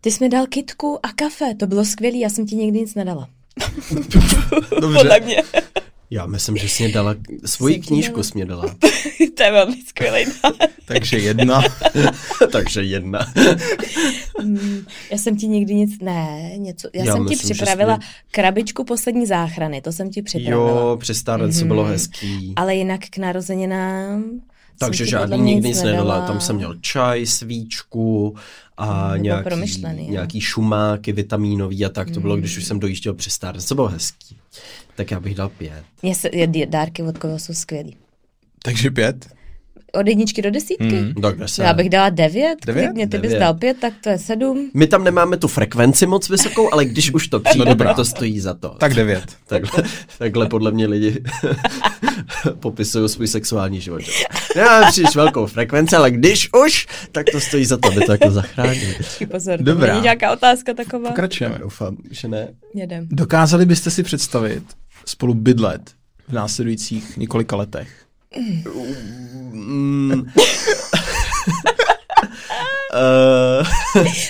[0.00, 2.95] Ty jsi mi dal kitku a kafe, to bylo skvělé, já jsem ti nikdy nic
[2.95, 3.28] nedala.
[4.81, 4.99] Dobře.
[4.99, 5.43] Podle mě.
[6.11, 8.23] Já myslím, že jsi mě dala, svoji Jsem ti knížku dala.
[8.25, 8.75] jsi mě dala.
[9.37, 10.25] to je velmi skvělý.
[10.85, 11.62] Takže jedna.
[12.53, 13.33] Takže jedna.
[14.43, 17.95] Mm, Já jsem ti nikdy nic, ne, něco, já, Já jsem ti myslím, že připravila
[17.95, 18.00] jsi
[18.31, 20.71] krabičku poslední záchrany, to jsem ti připravila.
[20.81, 21.15] Jo, při
[21.61, 21.69] Mhm.
[21.69, 22.53] bylo hezký.
[22.57, 24.25] Ale jinak k narozeninám
[24.78, 26.04] Takže žádný nikdy nic nedala.
[26.04, 26.26] nedala.
[26.26, 28.37] Tam jsem měl čaj, svíčku
[28.76, 33.14] a bylo nějaký, promyšlený, nějaký šumáky vitamínový a tak to bylo, když už jsem dojížděl
[33.14, 33.68] při Stardance.
[33.68, 34.37] To bylo hezký.
[34.97, 35.85] Tak já bych dal pět.
[36.32, 37.97] Je, dárky od koho jsou skvělý.
[38.62, 39.38] Takže pět.
[39.95, 40.85] Od jedničky do desítky?
[40.97, 41.62] Hmm, tak kde se?
[41.62, 42.87] Já bych dala devět, Devět?
[42.87, 43.40] klidně, ty bys Devět.
[43.40, 44.71] dal pět, tak to je sedm.
[44.75, 47.87] My tam nemáme tu frekvenci moc vysokou, ale když už to přijde, No dobrá.
[47.88, 48.68] tak to stojí za to.
[48.68, 49.25] Tak devět.
[49.47, 49.83] Takhle,
[50.18, 51.23] takhle podle mě lidi
[52.61, 54.02] popisují svůj sexuální život.
[54.57, 58.30] Já příliš velkou frekvenci, ale když už, tak to stojí za to, aby to jako
[58.30, 58.97] zachránili.
[59.30, 59.92] Pozor, to Dobrá.
[59.92, 61.09] není nějaká otázka taková.
[61.09, 61.59] Pokračujeme.
[61.59, 62.49] Doufám, že ne.
[62.75, 63.06] Jedem.
[63.10, 64.63] Dokázali byste si představit
[65.04, 65.91] spolu bydlet
[66.28, 67.89] v následujících několika letech?
[69.52, 70.25] Mm.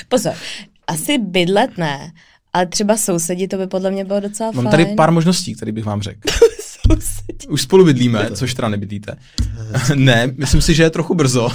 [0.08, 0.34] Pozor,
[0.86, 2.12] asi bydlet ne,
[2.52, 4.70] ale třeba sousedí, to by podle mě bylo docela Mám fajn.
[4.70, 6.20] tady pár možností, které bych vám řekl.
[7.48, 9.16] Už spolu bydlíme, což teda nebydlíte.
[9.94, 11.48] ne, myslím si, že je trochu brzo.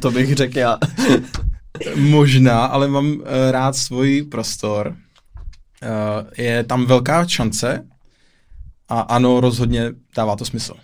[0.00, 0.78] to bych řekl já.
[1.96, 4.96] Možná, ale mám uh, rád svůj prostor.
[5.82, 7.86] Uh, je tam velká šance
[8.88, 10.74] a ano, rozhodně dává to smysl.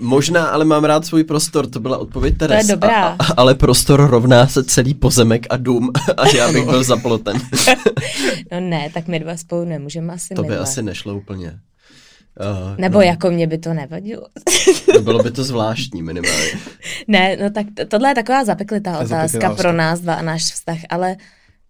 [0.00, 2.66] Možná, ale mám rád svůj prostor, to byla odpověď Teres.
[2.66, 3.08] dobrá.
[3.08, 6.96] A, a, ale prostor rovná se celý pozemek a dům a já bych byl za
[6.96, 7.40] plotem.
[8.52, 10.62] No ne, tak my dva spolu nemůžeme asi to by bydlet.
[10.68, 11.60] asi nešlo úplně.
[12.40, 14.26] Uh, Nebo jako mě by to nevadilo.
[14.94, 16.52] no, bylo by to zvláštní minimálně.
[17.08, 20.22] ne, no tak to, tohle je taková zapeklitá je otázka zapeklitá pro nás dva a
[20.22, 21.16] náš vztah, ale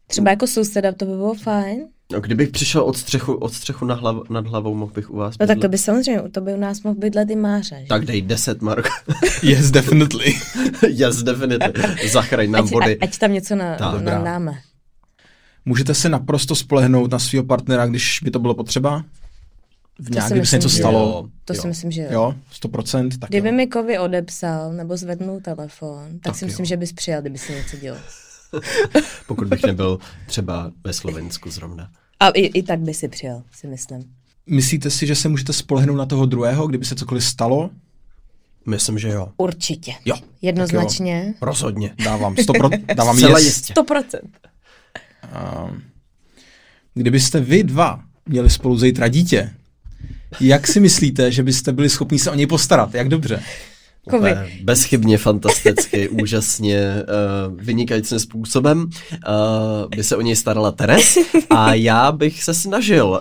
[0.07, 1.87] třeba jako souseda to by bylo fajn.
[2.13, 5.35] No, kdybych přišel od střechu, od střechu na hlav, nad hlavou, mohl bych u vás
[5.41, 5.71] No tak to bydlet.
[5.71, 7.79] by samozřejmě, to by u nás mohl bydlet i Máře.
[7.81, 7.87] že?
[7.89, 8.89] Tak dej 10, Mark.
[9.43, 10.35] Yes, definitely.
[10.89, 12.09] yes, definitely.
[12.09, 12.99] Zachraň nám ať, body.
[12.99, 14.53] ať, ať tam něco na, Tak, na, dáme.
[15.65, 19.05] Můžete se naprosto spolehnout na svého partnera, když by to bylo potřeba?
[19.99, 20.99] V nějak, kdyby se něco stalo?
[21.01, 21.29] Jo.
[21.45, 22.09] To si myslím, že jo.
[22.13, 23.55] Jo, 100%, tak Kdyby jo.
[23.55, 26.47] mi Kovy odepsal nebo zvednul telefon, tak, Tak si jo.
[26.47, 28.01] myslím, že bys přijal, kdyby si něco dělal.
[29.27, 31.91] Pokud bych nebyl třeba ve Slovensku zrovna.
[32.21, 34.05] A i, i tak by si přijal, si myslím.
[34.47, 37.71] Myslíte si, že se můžete spolehnout na toho druhého, kdyby se cokoliv stalo?
[38.67, 39.29] Myslím, že jo.
[39.37, 39.95] Určitě.
[40.05, 40.17] Jo.
[40.43, 41.35] Jednoznačně.
[41.41, 41.95] Rozhodně.
[42.05, 43.75] Dávám 100%, dávám Zcela jistě.
[43.75, 44.21] 100%.
[45.69, 45.83] Um,
[46.95, 49.55] kdybyste vy dva měli spolu zítra dítě,
[50.41, 52.95] jak si myslíte, že byste byli schopni se o něj postarat?
[52.95, 53.43] Jak dobře?
[54.11, 54.35] Kovy.
[54.63, 56.95] Bezchybně, fantasticky, úžasně,
[57.49, 58.79] uh, vynikajícím způsobem.
[58.81, 58.87] Uh,
[59.97, 61.19] by se o něj starala Teres
[61.51, 63.21] a já bych se snažil.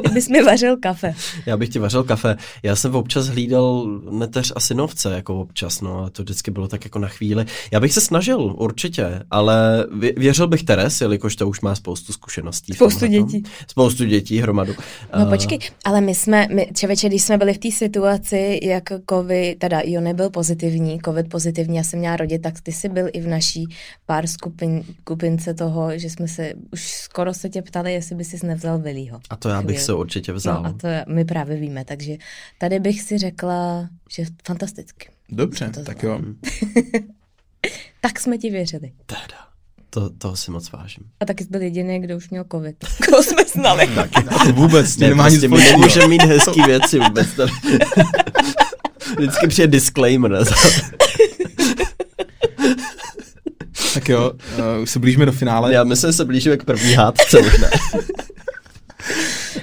[0.00, 1.14] Kdybys mi vařil kafe.
[1.46, 2.36] Já bych ti vařil kafe.
[2.62, 6.84] Já jsem občas hlídal neteř a synovce, jako občas, no, a to vždycky bylo tak
[6.84, 7.44] jako na chvíli.
[7.70, 12.12] Já bych se snažil, určitě, ale vě- věřil bych Teres, jelikož to už má spoustu
[12.12, 12.74] zkušeností.
[12.74, 13.42] Spoustu dětí.
[13.68, 14.72] Spoustu dětí hromadu.
[15.18, 18.84] No Eh, počkej, ale my jsme, my, čeveče, když jsme byli v té situaci, jak
[19.10, 23.08] covid, teda Jony byl pozitivní, covid pozitivní, já jsem měla rodit, tak ty jsi byl
[23.12, 23.64] i v naší
[24.06, 28.46] pár skupin, skupince toho, že jsme se, už skoro se tě ptali, jestli by si
[28.46, 29.20] nevzal Vilího.
[29.30, 30.62] A to já bych se určitě vzal.
[30.62, 32.16] No a to my právě víme, takže
[32.58, 35.08] tady bych si řekla, že fantasticky.
[35.28, 36.20] Dobře, To tak jo.
[38.00, 38.92] Tak jsme ti věřili.
[39.06, 39.38] Teda,
[39.90, 41.04] to, toho si moc vážím.
[41.20, 42.76] A taky jsi byl jediný, kdo už měl covid.
[43.10, 43.88] Koho jsme znali.
[44.52, 47.28] Vůbec, Ne, prostě my nemůžeme mít hezký věci vůbec.
[49.18, 50.44] Vždycky přijde disclaimer.
[53.94, 54.32] Tak jo,
[54.76, 55.72] uh, už se blížíme do finále.
[55.74, 57.68] Já myslím, že se blížíme k první hádce možná.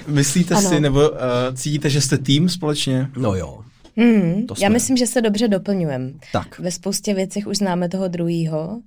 [0.06, 0.68] Myslíte Ano.
[0.68, 1.16] si, nebo uh,
[1.54, 3.10] cítíte, že jste tým společně?
[3.16, 3.58] No jo.
[3.96, 6.10] Hmm, já myslím, že se dobře doplňujeme.
[6.32, 6.58] Tak.
[6.58, 8.80] Ve spoustě věcech už známe toho druhýho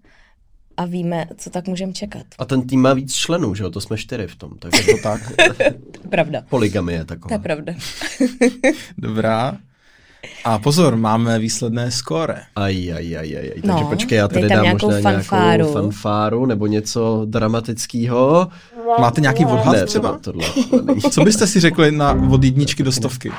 [0.77, 2.23] a víme, co tak můžeme čekat.
[2.39, 3.69] A ten tým má víc členů, že jo?
[3.69, 4.51] To jsme čtyři v tom.
[4.59, 5.21] Takže To tak.
[6.09, 6.41] Pravda.
[6.49, 7.37] poligamie je To je taková.
[7.37, 7.73] pravda.
[8.97, 9.57] Dobrá.
[10.43, 12.51] A pozor, máme výsledné skóre.
[12.55, 13.61] Aj, aj, aj, aj, aj.
[13.63, 15.45] Takže No, počkej, já tady dám nějakou možná fanfáru.
[15.57, 18.47] nějakou fanfáru nebo něco dramatického.
[18.99, 20.17] Máte nějaký odhad Ne, třeba?
[20.17, 20.95] tohle, tohle.
[21.11, 23.31] Co byste si řekli na od jedničky do stovky?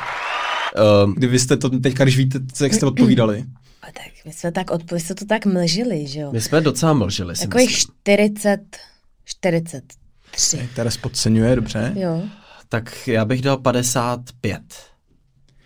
[1.05, 3.45] Um, Kdybyste to teďka, když víte, jak jste odpovídali.
[3.83, 6.33] A tak my jsme tak odpo- jste to tak mlžili, že jo?
[6.33, 7.95] my jsme docela mlžili, si Takových myslím.
[8.03, 8.61] 40,
[9.25, 10.69] 43.
[10.77, 11.93] Teres podceňuje, dobře.
[11.97, 12.23] Jo.
[12.69, 14.63] Tak já bych dal 55.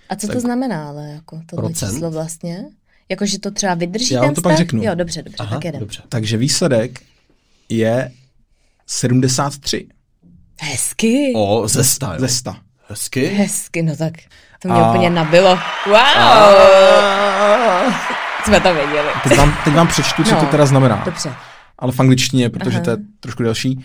[0.08, 1.90] A co Tak- to znamená, ale jako tohle Procent?
[1.92, 2.64] číslo vlastně?
[3.08, 4.82] Jako, že to třeba vydrží Já ten vám to pak řeknu.
[4.82, 5.80] Jo, dobře, dobře, Aha, tak jeden.
[5.80, 6.02] dobře.
[6.08, 7.00] Takže výsledek
[7.68, 8.12] je
[8.86, 9.88] 73
[10.60, 11.32] Hezky.
[11.36, 12.20] O, ze sta, jo.
[12.20, 12.54] ze 100.
[12.88, 13.26] Hezky.
[13.26, 14.12] Hezky, no tak
[14.62, 15.58] to mě A- úplně nabilo.
[15.86, 15.94] Wow!
[18.44, 19.08] Jsme to věděli.
[19.28, 21.02] Teď vám, teď vám přečtu, co No, to teda znamená.
[21.04, 21.32] Dobře.
[21.78, 22.84] ale v angličtině, protože Aha.
[22.84, 23.76] to je trošku delší.
[23.76, 23.82] Uh,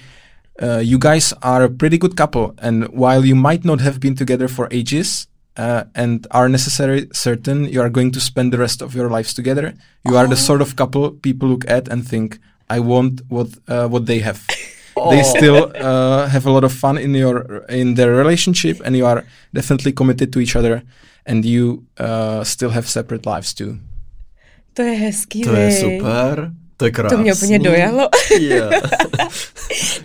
[0.79, 4.47] you guys are a pretty good couple, and while you might not have been together
[4.47, 5.25] for ages,
[5.57, 9.33] uh, and are necessarily certain you are going to spend the rest of your lives
[9.33, 9.73] together,
[10.05, 12.39] you are the sort of couple people look at and think,
[12.69, 14.45] I want what uh, what they have.
[15.09, 19.07] They still uh, have a lot of fun in your in their relationship, and you
[19.07, 20.83] are definitely committed to each other,
[21.25, 23.79] and you uh, still have separate lives too.
[24.73, 26.53] To je hezký, To je super.
[26.83, 27.17] To je krásný.
[27.17, 28.09] To mě úplně dojalo.
[28.39, 28.73] Yeah.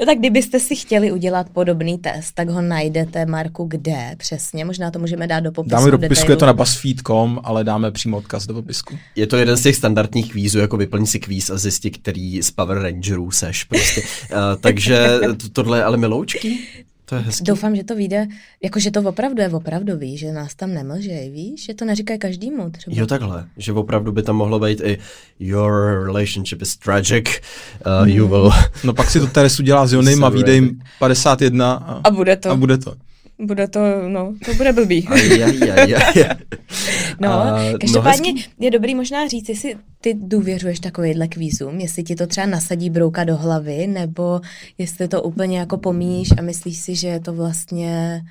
[0.00, 4.64] No tak kdybyste si chtěli udělat podobný test, tak ho najdete, Marku, kde přesně?
[4.64, 5.76] Možná to můžeme dát do popisku.
[5.76, 6.38] Dáme do popisku, je detailu.
[6.38, 8.98] to na BuzzFeed.com, ale dáme přímo odkaz do popisku.
[9.16, 12.50] Je to jeden z těch standardních kvízů, jako vyplň si kvíz a zjistit, který z
[12.50, 14.00] Power Rangerů seš prostě.
[14.00, 16.58] Uh, takže to, tohle je ale miloučky.
[17.08, 17.44] To je hezký.
[17.44, 18.26] Doufám, že to vyjde,
[18.62, 21.64] jako že to opravdu je opravdový, že nás tam nemlžej, víš?
[21.64, 22.96] Že to neříkají každému třeba.
[22.98, 24.98] Jo, takhle, že opravdu by tam mohlo být i
[25.40, 27.40] your relationship is tragic,
[27.86, 28.50] uh, you will...
[28.84, 32.36] No pak si to Teresu dělá s Jonym a vyjde jim 51 a, A bude
[32.36, 32.50] to.
[32.50, 32.94] a bude to.
[33.40, 35.08] Bude to, no, to bude blbý.
[35.10, 36.36] Aj, aj, aj, aj.
[37.20, 38.50] No, A, každopádně hezký.
[38.58, 43.24] je dobrý možná říct, jestli ty důvěřuješ takovýhle kvízům, jestli ti to třeba nasadí brouka
[43.24, 44.40] do hlavy, nebo
[44.78, 48.22] jestli to úplně jako pomíníš a myslíš si, že je to vlastně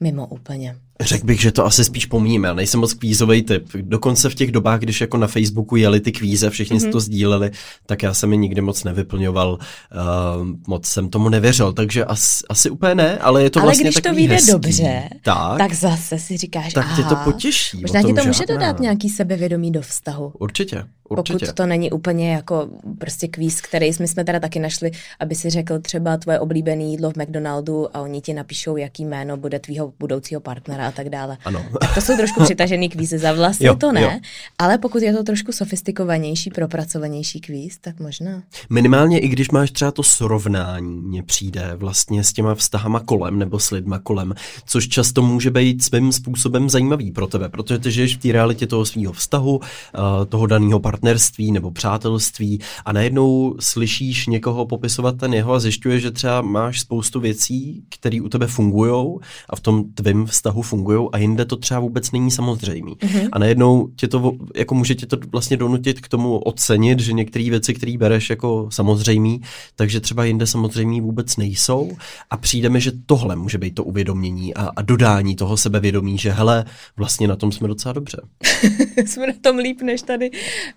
[0.00, 0.76] mimo úplně.
[1.00, 2.54] Řekl bych, že to asi spíš pomíme.
[2.54, 3.68] Nejsem moc kvízový typ.
[3.74, 6.92] Dokonce v těch dobách, když jako na Facebooku jeli ty kvíze, všichni mm-hmm.
[6.92, 7.50] to sdíleli,
[7.86, 9.52] tak já jsem je nikdy moc nevyplňoval.
[9.52, 13.84] Uh, moc jsem tomu nevěřil, takže asi, asi úplně ne, ale je to Ale vlastně
[13.84, 14.52] když to vyjde hezký.
[14.52, 17.80] dobře, tak, tak zase si říkáš, tak tě aha, to potěší.
[17.80, 18.54] Možná ti to může žádná.
[18.54, 20.32] dodat nějaký sebevědomí do vztahu.
[20.38, 21.46] Určitě, určitě.
[21.46, 25.50] Pokud to není úplně jako prostě kvíz, který my jsme teda taky našli, aby si
[25.50, 29.92] řekl třeba tvoje oblíbené jídlo v McDonaldu a oni ti napíšou, jaký jméno bude tvýho
[29.98, 31.38] budoucího partnera a tak dále.
[31.44, 31.64] Ano.
[31.80, 34.10] Tak to jsou trošku přitažený kvízy za vlasy, Jo, to ne, jo.
[34.58, 38.42] ale pokud je to trošku sofistikovanější, propracovanější kvíz, tak možná.
[38.70, 43.58] Minimálně i když máš třeba to srovnání, mně přijde vlastně s těma vztahama kolem nebo
[43.58, 44.34] s lidma kolem,
[44.66, 48.66] což často může být svým způsobem zajímavý pro tebe, protože ty žiješ v té realitě
[48.66, 55.34] toho svého vztahu, eh, toho daného partnerství nebo přátelství a najednou slyšíš někoho popisovat ten
[55.34, 59.18] jeho a zjišťuješ, že třeba máš spoustu věcí, které u tebe fungují
[59.50, 60.75] a v tom tvém vztahu fungují
[61.12, 62.94] a jinde to třeba vůbec není samozřejmý.
[62.94, 63.28] Mm-hmm.
[63.32, 67.50] A najednou tě to, jako může tě to vlastně donutit k tomu ocenit, že některé
[67.50, 69.40] věci, které bereš jako samozřejmý,
[69.76, 71.96] takže třeba jinde samozřejmý vůbec nejsou
[72.30, 76.32] a přijde mi, že tohle může být to uvědomění a, a dodání toho sebevědomí, že
[76.32, 76.64] hele,
[76.96, 78.20] vlastně na tom jsme docela dobře.
[79.06, 80.30] jsme na tom líp než tady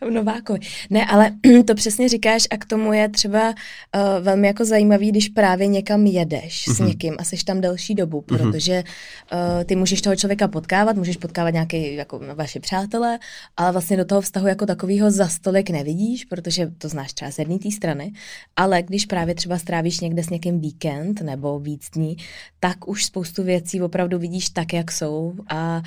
[0.08, 0.60] v Novákovi.
[0.90, 1.32] Ne, ale
[1.66, 6.06] to přesně říkáš a k tomu je třeba uh, velmi jako zajímavý, když právě někam
[6.06, 6.76] jedeš mm-hmm.
[6.76, 8.84] s někým a seš tam delší dobu, protože
[9.34, 13.19] uh, ty můžeš toho člověka potkávat, můžeš potkávat nějaké jako vaši přátelé,
[13.58, 17.39] ale vlastně do toho vztahu jako takového za stolik nevidíš, protože to znáš třeba z
[17.39, 18.13] jedné té strany,
[18.56, 22.17] ale když právě třeba strávíš někde s někým víkend nebo víc dní,
[22.60, 25.34] tak už spoustu věcí opravdu vidíš tak, jak jsou.
[25.49, 25.82] A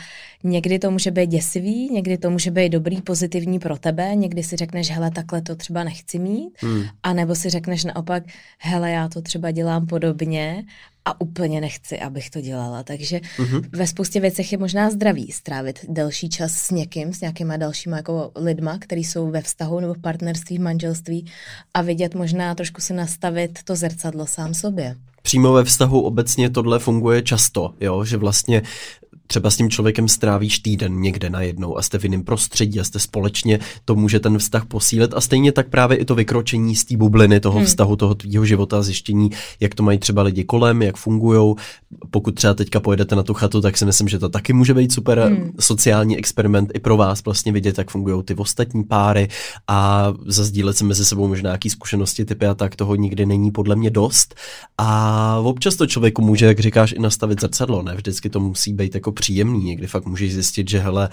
[0.45, 4.57] někdy to může být děsivý, někdy to může být dobrý, pozitivní pro tebe, někdy si
[4.57, 6.83] řekneš, hele, takhle to třeba nechci mít, Hmm.
[7.03, 8.23] a nebo si řekneš naopak,
[8.59, 10.65] hele, já to třeba dělám podobně
[11.05, 12.83] a úplně nechci, abych to dělala.
[12.83, 13.65] Takže mm-hmm.
[13.73, 18.33] ve spoustě věcech je možná zdravý strávit delší čas s někým, s nějakýma dalšíma jako
[18.37, 21.27] lidma, kteří jsou ve vztahu nebo v partnerství, v manželství
[21.75, 26.79] a vidět možná trošku si nastavit to zrcadlo sám sobě přímo ve vztahu obecně tohle
[26.79, 28.05] funguje často, jo?
[28.05, 28.63] že vlastně
[29.33, 32.99] třeba s tím člověkem strávíš týden někde najednou a jste v jiném prostředí a jste
[32.99, 36.97] společně, to může ten vztah posílit a stejně tak právě i to vykročení z té
[36.97, 37.67] bubliny toho hmm.
[37.67, 41.55] vztahu, toho tvýho života a zjištění, jak to mají třeba lidi kolem, jak fungují.
[42.11, 44.93] Pokud třeba teďka pojedete na tu chatu, tak si myslím, že to taky může být
[44.93, 45.53] super hmm.
[45.61, 49.29] sociální experiment i pro vás vlastně vidět, jak fungují ty ostatní páry
[49.69, 53.77] a zazdílet se mezi sebou možná nějaký zkušenosti typy a tak toho nikdy není podle
[53.77, 54.35] mě dost.
[54.79, 57.95] A občas to člověku může, jak říkáš, i nastavit zrcadlo, ne?
[57.95, 59.65] Vždycky to musí být jako příjemný.
[59.65, 61.09] Někdy fakt můžeš zjistit, že hele,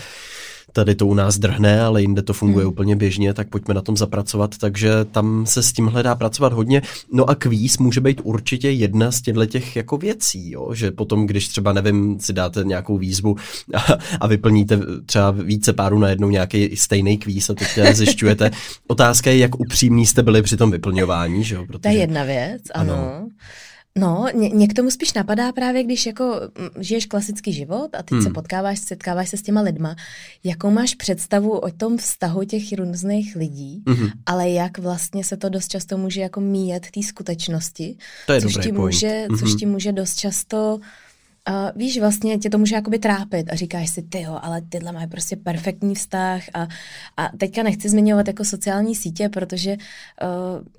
[0.73, 2.73] tady to u nás drhne, ale jinde to funguje hmm.
[2.73, 6.81] úplně běžně, tak pojďme na tom zapracovat, takže tam se s tím hledá pracovat hodně.
[7.13, 10.73] No a kvíz může být určitě jedna z těchto těch jako věcí, jo?
[10.73, 13.35] že potom, když třeba, nevím, si dáte nějakou výzvu
[13.73, 18.51] a, a vyplníte třeba více párů na jednou nějaký stejný kvíz a teď zjišťujete.
[18.87, 21.65] Otázka je, jak upřímní jste byli při tom vyplňování, že jo?
[21.65, 21.79] Protože...
[21.79, 22.93] To je jedna věc, ano.
[22.93, 23.29] ano.
[23.97, 26.41] No, ně, mě k tomu spíš napadá právě, když jako
[26.79, 28.21] žiješ klasický život a teď hmm.
[28.21, 29.95] se potkáváš, setkáváš se s těma lidma,
[30.43, 34.09] jakou máš představu o tom vztahu těch různých lidí, hmm.
[34.25, 37.97] ale jak vlastně se to dost často může jako míjet té skutečnosti,
[38.27, 39.39] to je což, ti může, hmm.
[39.39, 40.85] což ti může dost často Uh,
[41.75, 45.07] víš, vlastně tě to může jakoby trápit a říkáš si, ty jo, ale tyhle mají
[45.07, 46.67] prostě perfektní vztah a,
[47.17, 49.77] a teďka nechci zmiňovat jako sociální sítě, protože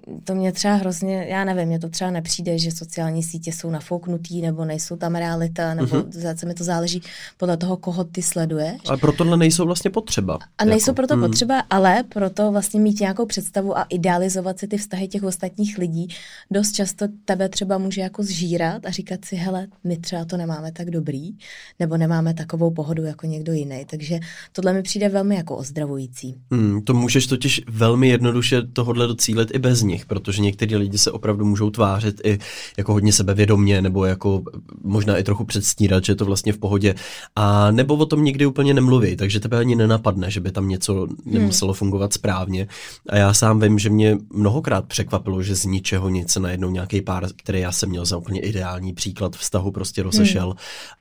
[0.09, 3.71] uh, to mě třeba hrozně, já nevím, mně to třeba nepřijde, že sociální sítě jsou
[3.71, 6.11] nafouknutý nebo nejsou tam realita, nebo uh-huh.
[6.11, 7.03] zase mi to záleží
[7.37, 8.81] podle toho, koho ty sleduješ.
[8.89, 10.39] Ale pro tohle nejsou vlastně potřeba.
[10.59, 11.23] A nejsou jako, proto hmm.
[11.23, 16.09] potřeba, ale proto vlastně mít nějakou představu a idealizovat si ty vztahy těch ostatních lidí
[16.51, 20.50] dost často tebe třeba může jako zžírat a říkat si, hele, my třeba to nemáme
[20.51, 21.31] nemáme tak dobrý,
[21.79, 23.85] nebo nemáme takovou pohodu jako někdo jiný.
[23.91, 24.21] Takže
[24.53, 26.35] tohle mi přijde velmi jako ozdravující.
[26.51, 31.11] Hmm, to můžeš totiž velmi jednoduše tohle docílit i bez nich, protože někteří lidi se
[31.11, 32.39] opravdu můžou tvářit i
[32.79, 34.43] jako hodně sebevědomně, nebo jako
[34.83, 36.95] možná i trochu předstírat, že je to vlastně v pohodě.
[37.37, 41.07] A nebo o tom nikdy úplně nemluví, takže tebe ani nenapadne, že by tam něco
[41.25, 41.79] nemuselo hmm.
[41.79, 42.67] fungovat správně.
[43.09, 47.01] A já sám vím, že mě mnohokrát překvapilo, že z ničeho nic se najednou nějaký
[47.01, 50.40] pár, který já jsem měl za úplně ideální příklad vztahu, prostě rozešel.
[50.40, 50.40] Hmm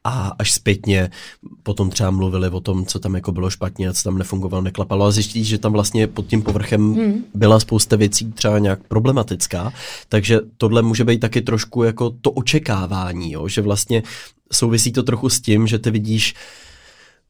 [0.04, 1.10] a až zpětně
[1.64, 5.06] potom třeba mluvili o tom, co tam jako bylo špatně a co tam nefungovalo, neklapalo
[5.06, 7.24] a zjistíš, že tam vlastně pod tím povrchem hmm.
[7.34, 9.74] byla spousta věcí třeba nějak problematická,
[10.10, 13.48] takže tohle může být taky trošku jako to očekávání, jo?
[13.48, 14.04] že vlastně
[14.52, 16.36] souvisí to trochu s tím, že ty vidíš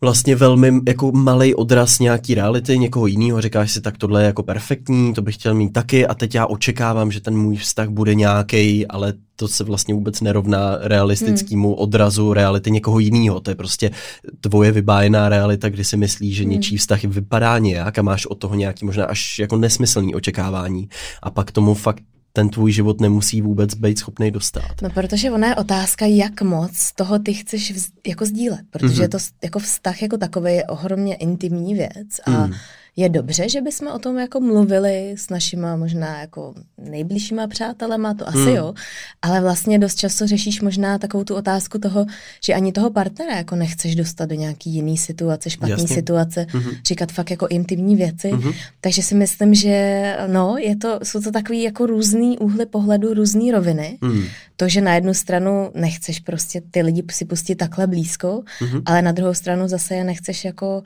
[0.01, 4.43] vlastně velmi jako malý odraz nějaký reality, někoho jiného, říkáš si, tak tohle je jako
[4.43, 8.15] perfektní, to bych chtěl mít taky a teď já očekávám, že ten můj vztah bude
[8.15, 11.79] nějaký, ale to se vlastně vůbec nerovná realistickému hmm.
[11.79, 13.39] odrazu reality někoho jiného.
[13.39, 13.91] To je prostě
[14.41, 16.51] tvoje vybájená realita, kdy si myslíš, že hmm.
[16.51, 20.89] něčí vztah vypadá nějak a máš od toho nějaký možná až jako nesmyslný očekávání.
[21.23, 24.81] A pak tomu fakt ten tvůj život nemusí vůbec být schopný dostat.
[24.81, 29.09] No, protože ona je otázka, jak moc toho ty chceš vz, jako sdílet, protože mm-hmm.
[29.09, 32.53] to jako vztah jako takový je ohromně intimní věc a mm
[32.99, 38.27] je dobře, že bychom o tom jako mluvili s našima možná jako nejbližšíma přátelema, to
[38.27, 38.55] asi hmm.
[38.55, 38.73] jo,
[39.21, 42.05] ale vlastně dost často řešíš možná takovou tu otázku toho,
[42.43, 45.95] že ani toho partnera jako nechceš dostat do nějaký jiný situace, špatný Jasně.
[45.95, 46.71] situace, hmm.
[46.85, 48.53] říkat fakt jako intimní věci, hmm.
[48.81, 53.51] takže si myslím, že no, je to, jsou to takový jako různý úhly pohledu, různý
[53.51, 54.23] roviny, hmm.
[54.55, 58.81] to, že na jednu stranu nechceš prostě ty lidi si pustit takhle blízko, hmm.
[58.85, 60.83] ale na druhou stranu zase je nechceš jako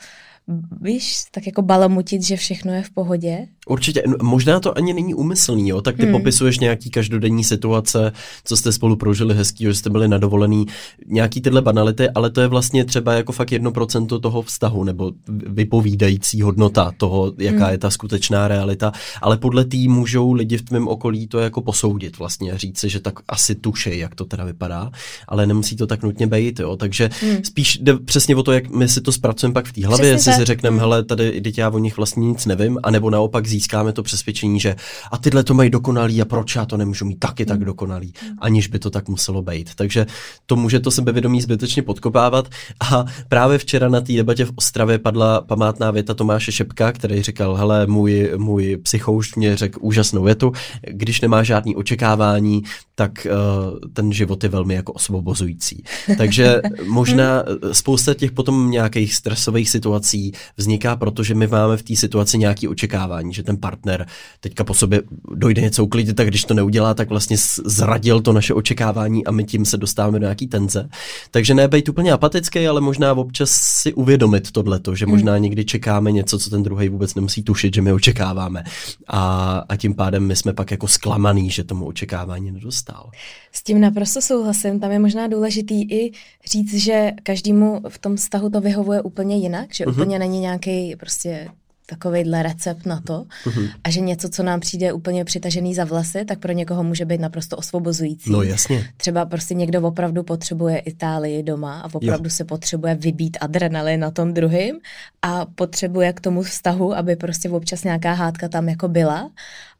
[0.81, 5.69] víš, tak jako balamutit, že všechno je v pohodě Určitě, možná to ani není úmyslný,
[5.69, 5.81] jo?
[5.81, 6.11] tak ty hmm.
[6.11, 8.11] popisuješ nějaký každodenní situace,
[8.43, 10.65] co jste spolu prožili hezký, že jste byli na dovolený,
[11.07, 15.11] nějaký tyhle banality, ale to je vlastně třeba jako fakt jedno procento toho vztahu, nebo
[15.27, 17.71] vypovídající hodnota toho, jaká hmm.
[17.71, 22.17] je ta skutečná realita, ale podle tý můžou lidi v tvém okolí to jako posoudit
[22.17, 24.91] vlastně, říct si, že tak asi tušej, jak to teda vypadá,
[25.27, 26.75] ale nemusí to tak nutně být, jo?
[26.75, 27.43] takže hmm.
[27.43, 30.33] spíš jde přesně o to, jak my si to zpracujeme pak v té hlavě, jestli
[30.33, 30.79] si řekneme, hmm.
[30.79, 34.75] hele, tady dítě já o nich vlastně nic nevím, anebo naopak získáme to přesvědčení, že
[35.11, 37.65] a tyhle to mají dokonalý a proč já to nemůžu mít taky tak hmm.
[37.65, 38.37] dokonalý, hmm.
[38.41, 39.75] aniž by to tak muselo být.
[39.75, 40.05] Takže
[40.45, 42.49] to může to sebevědomí zbytečně podkopávat
[42.91, 47.55] a právě včera na té debatě v Ostravě padla památná věta Tomáše Šepka, který říkal,
[47.55, 50.51] hele, můj, můj psychouš mě řekl úžasnou větu,
[50.87, 52.63] když nemá žádný očekávání,
[52.95, 55.83] tak uh, ten život je velmi jako osvobozující.
[56.17, 62.37] Takže možná spousta těch potom nějakých stresových situací vzniká, protože my máme v té situaci
[62.37, 64.07] nějaké očekávání, že že ten partner
[64.39, 65.01] teďka po sobě
[65.35, 69.43] dojde něco uklidit, tak když to neudělá, tak vlastně zradil to naše očekávání a my
[69.43, 70.89] tím se dostáváme do nějaký tenze.
[71.31, 75.43] Takže ne být úplně apatický, ale možná občas si uvědomit tohleto, že možná hmm.
[75.43, 78.63] někdy čekáme něco, co ten druhý vůbec nemusí tušit, že my očekáváme.
[79.07, 83.09] A, a tím pádem my jsme pak jako zklamaný, že tomu očekávání nedostal.
[83.51, 84.79] S tím naprosto souhlasím.
[84.79, 86.11] Tam je možná důležitý i
[86.51, 89.91] říct, že každému v tom vztahu to vyhovuje úplně jinak, že uh-huh.
[89.91, 91.49] úplně není nějaký prostě
[91.85, 93.69] takovejhle recept na to uh-huh.
[93.83, 97.21] a že něco, co nám přijde úplně přitažený za vlasy, tak pro někoho může být
[97.21, 98.31] naprosto osvobozující.
[98.31, 98.87] No jasně.
[98.97, 102.29] Třeba prostě někdo opravdu potřebuje Itálii doma a opravdu jo.
[102.29, 104.79] se potřebuje vybít adrenalin na tom druhým
[105.21, 109.31] a potřebuje k tomu vztahu, aby prostě občas nějaká hádka tam jako byla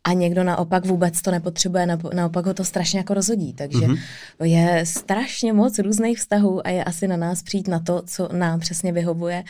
[0.03, 3.53] a někdo naopak vůbec to nepotřebuje, naopak ho to strašně jako rozhodí.
[3.53, 3.97] Takže mm-hmm.
[4.43, 8.59] je strašně moc různých vztahů a je asi na nás přijít na to, co nám
[8.59, 9.43] přesně vyhovuje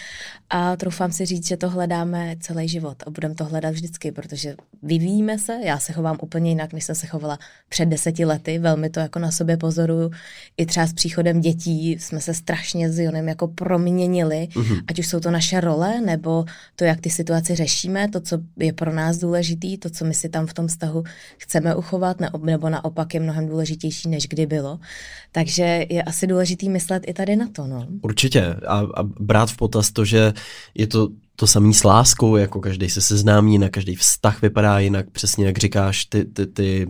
[0.50, 4.56] a troufám si říct, že to hledáme celý život a budeme to hledat vždycky, protože
[4.84, 7.40] vyvíjíme se, já se chovám úplně jinak, než jsem se chovala
[7.70, 10.12] před deseti lety, velmi to jako na sobě pozoruju.
[10.58, 14.84] I třeba s příchodem dětí jsme se strašně s Jonem jako proměnili, mm-hmm.
[14.88, 18.74] ať už jsou to naše role, nebo to, jak ty situaci řešíme, to, co je
[18.74, 21.04] pro nás důležitý, to, co my si tam tam v tom vztahu
[21.38, 24.80] chceme uchovat, nebo naopak je mnohem důležitější, než kdy bylo.
[25.32, 27.68] Takže je asi důležitý myslet i tady na to.
[27.68, 27.88] No.
[28.02, 30.34] Určitě a, a brát v potaz to, že
[30.76, 35.10] je to to samý s láskou, jako každý se seznámí, na každý vztah vypadá jinak,
[35.10, 36.88] přesně jak říkáš, ty, ty, ty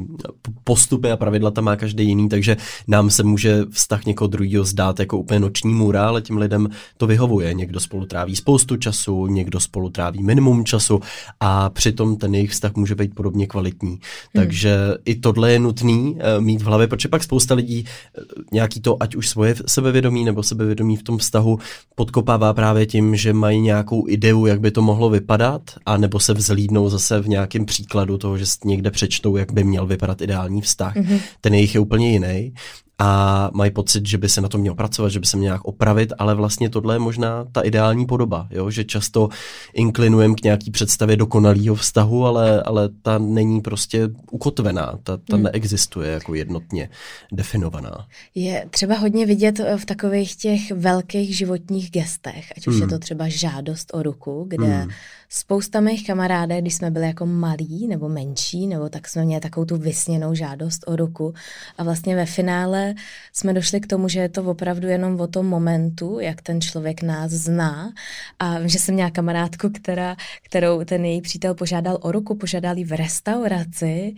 [0.63, 4.99] postupy a pravidla tam má každý jiný, takže nám se může vztah někoho druhého zdát
[4.99, 7.53] jako úplně noční můra, ale těm lidem to vyhovuje.
[7.53, 10.99] Někdo spolu tráví spoustu času, někdo spolu tráví minimum času
[11.39, 13.89] a přitom ten jejich vztah může být podobně kvalitní.
[13.89, 13.99] Hmm.
[14.33, 17.85] Takže i tohle je nutný uh, mít v hlavě, protože pak spousta lidí
[18.17, 21.59] uh, nějaký to, ať už svoje sebevědomí nebo sebevědomí v tom vztahu
[21.95, 26.19] podkopává právě tím, že mají nějakou ideu ideu, jak by to mohlo vypadat, a nebo
[26.19, 30.61] se vzlídnou zase v nějakém příkladu toho, že někde přečtou, jak by měl vypadat ideální
[30.61, 30.95] vztah.
[30.95, 31.19] Mm-hmm.
[31.41, 32.53] Ten jejich je úplně jiný
[33.03, 35.65] a mají pocit, že by se na to měl pracovat, že by se měl nějak
[35.65, 38.69] opravit, ale vlastně tohle je možná ta ideální podoba, jo?
[38.69, 39.29] že často
[39.73, 45.43] inklinujeme k nějaký představě dokonalého vztahu, ale, ale ta není prostě ukotvená, ta, ta hmm.
[45.43, 46.89] neexistuje jako jednotně
[47.31, 48.07] definovaná.
[48.35, 52.81] Je třeba hodně vidět eh, v takových těch velkých životních gestech, ať už hmm.
[52.81, 54.89] je to třeba žádost o ruku, kde hmm
[55.35, 59.65] Spousta mých kamarádek, když jsme byli jako malí nebo menší, nebo tak jsme měli takovou
[59.65, 61.33] tu vysněnou žádost o ruku.
[61.77, 62.93] A vlastně ve finále
[63.33, 67.01] jsme došli k tomu, že je to opravdu jenom o tom momentu, jak ten člověk
[67.01, 67.93] nás zná.
[68.39, 72.83] A že jsem měla kamarádku, která, kterou ten její přítel požádal o ruku, požádal ji
[72.83, 74.15] v restauraci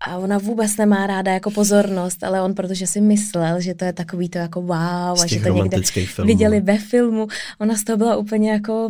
[0.00, 3.92] a ona vůbec nemá ráda jako pozornost, ale on, protože si myslel, že to je
[3.92, 6.26] takový to jako wow a že to někde filmů.
[6.26, 7.26] viděli ve filmu,
[7.58, 8.88] ona z toho byla úplně jako,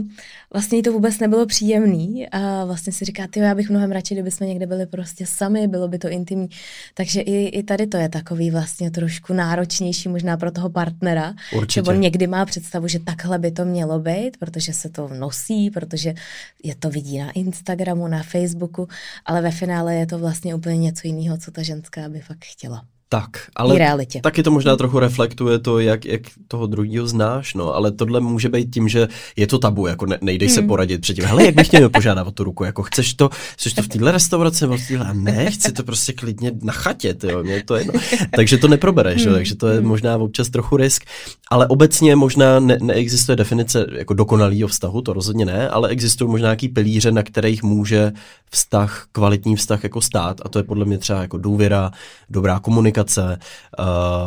[0.57, 4.15] vlastně jí to vůbec nebylo příjemný a vlastně si říká, ty já bych mnohem radši,
[4.15, 6.49] kdyby jsme někde byli prostě sami, bylo by to intimní.
[6.95, 11.85] Takže i, i tady to je takový vlastně trošku náročnější možná pro toho partnera, Určitě.
[11.85, 15.71] že on někdy má představu, že takhle by to mělo být, protože se to nosí,
[15.71, 16.15] protože
[16.63, 18.89] je to vidí na Instagramu, na Facebooku,
[19.25, 22.45] ale ve finále je to vlastně úplně něco něco jiného, co ta ženská by fakt
[22.45, 22.85] chtěla.
[23.09, 24.21] Tak, ale realitě.
[24.21, 28.49] taky to možná trochu reflektuje to, jak, jak toho druhého znáš, no, ale tohle může
[28.49, 30.55] být tím, že je to tabu, jako ne, nejdeš hmm.
[30.55, 31.25] se poradit předtím.
[31.25, 34.13] Hele, jak bych chtěl požádat o tu ruku, jako chceš to, chceš to v téhle
[34.13, 37.85] restauraci v téhle, a ne, chci to prostě klidně na chatě, tyjo, mě to je,
[37.85, 38.01] no.
[38.37, 39.35] takže to neprobereš, hmm.
[39.35, 41.05] takže to je možná občas trochu risk,
[41.51, 46.47] ale obecně možná ne, neexistuje definice jako dokonalého vztahu, to rozhodně ne, ale existují možná
[46.47, 48.13] nějaký pilíře, na kterých může
[48.51, 51.91] vztah, kvalitní vztah jako stát a to je podle mě třeba jako důvěra,
[52.31, 52.96] dobrá komunikace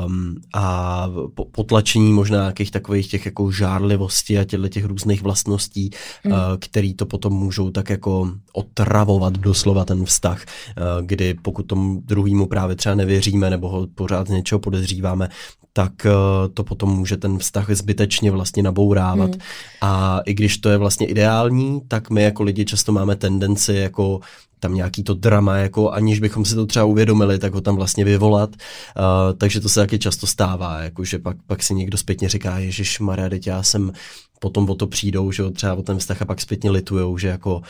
[0.06, 1.08] um, a
[1.52, 5.90] potlačení možná nějakých takových těch jako žárlivosti a těchto těch různých vlastností,
[6.26, 6.32] mm.
[6.32, 12.02] uh, který to potom můžou tak jako otravovat doslova ten vztah, uh, kdy pokud tomu
[12.06, 15.30] druhému právě třeba nevěříme nebo ho pořád z něčeho podezříváme,
[15.74, 19.32] tak uh, to potom může ten vztah zbytečně vlastně nabourávat.
[19.32, 19.42] Hmm.
[19.82, 24.20] A i když to je vlastně ideální, tak my jako lidi často máme tendenci jako
[24.60, 28.06] tam nějaký to drama, jako aniž bychom si to třeba uvědomili, tak ho tam vlastně
[28.06, 28.50] vyvolat.
[28.50, 32.58] Uh, takže to se taky často stává, jako že pak, pak si někdo zpětně říká,
[32.58, 33.92] Ježíš Maria, teď já jsem
[34.40, 37.62] potom o to přijdou, že třeba o ten vztah a pak zpětně litujou, že jako,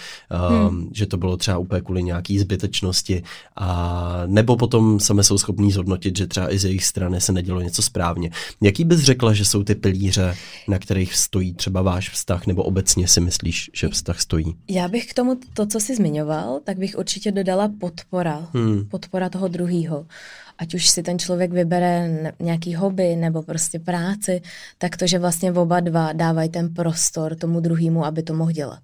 [0.50, 0.90] um, hmm.
[0.94, 3.24] že to bylo třeba úplně kvůli nějaký zbytečnosti
[3.56, 7.62] a nebo potom sami jsou schopní zhodnotit, že třeba i z jejich strany se nedělo
[7.62, 8.32] něco správně.
[8.62, 10.36] Jaký bys řekla, že jsou ty pilíře,
[10.68, 14.56] na kterých stojí třeba váš vztah, nebo obecně si myslíš, že vztah stojí?
[14.70, 18.48] Já bych k tomu to, co jsi zmiňoval, tak bych určitě dodala podpora.
[18.54, 18.86] Hmm.
[18.86, 20.06] Podpora toho druhého
[20.60, 24.42] ať už si ten člověk vybere nějaký hobby nebo prostě práci,
[24.78, 28.80] tak to, že vlastně oba dva dávají ten prostor tomu druhému, aby to mohl dělat.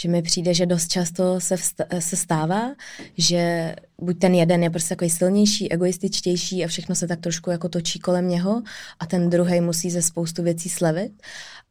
[0.00, 2.74] Že mi přijde, že dost často se, vsta- se stává,
[3.18, 7.68] že buď ten jeden je prostě takový silnější, egoističtější a všechno se tak trošku jako
[7.68, 8.62] točí kolem něho
[9.00, 11.12] a ten druhý musí ze spoustu věcí slevit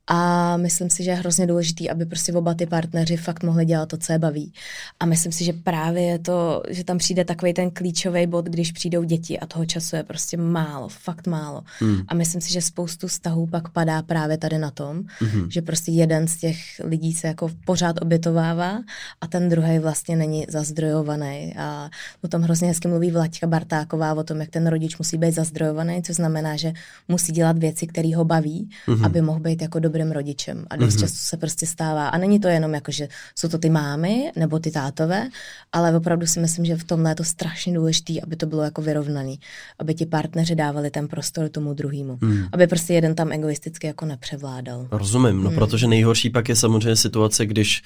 [0.07, 3.89] a myslím si, že je hrozně důležitý, aby prostě oba ty partneři fakt mohli dělat
[3.89, 4.53] to, co je baví.
[4.99, 8.71] A myslím si, že právě je to, že tam přijde takový ten klíčový bod, když
[8.71, 11.63] přijdou děti a toho času je prostě málo, fakt málo.
[11.79, 12.01] Hmm.
[12.07, 15.51] A myslím si, že spoustu vztahů pak padá právě tady na tom, hmm.
[15.51, 18.79] že prostě jeden z těch lidí se jako pořád obětovává
[19.21, 21.53] a ten druhý vlastně není zazdrojovaný.
[21.57, 21.89] A
[22.23, 26.03] o tom hrozně hezky mluví Vlaďka Bartáková o tom, jak ten rodič musí být zazdrojovaný,
[26.03, 26.73] což znamená, že
[27.07, 29.05] musí dělat věci, které ho baví, hmm.
[29.05, 30.65] aby mohl být jako dobrý dobrým rodičem.
[30.69, 30.99] A dost mm-hmm.
[30.99, 32.07] často se prostě stává.
[32.07, 35.29] A není to jenom jako, že jsou to ty mámy nebo ty tátové,
[35.71, 38.81] ale opravdu si myslím, že v tomhle je to strašně důležité, aby to bylo jako
[38.81, 39.39] vyrovnaný.
[39.79, 42.17] Aby ti partneři dávali ten prostor tomu druhému.
[42.21, 42.43] Mm.
[42.51, 44.87] Aby prostě jeden tam egoisticky jako nepřevládal.
[44.91, 45.55] Rozumím, no mm.
[45.55, 47.83] protože nejhorší pak je samozřejmě situace, když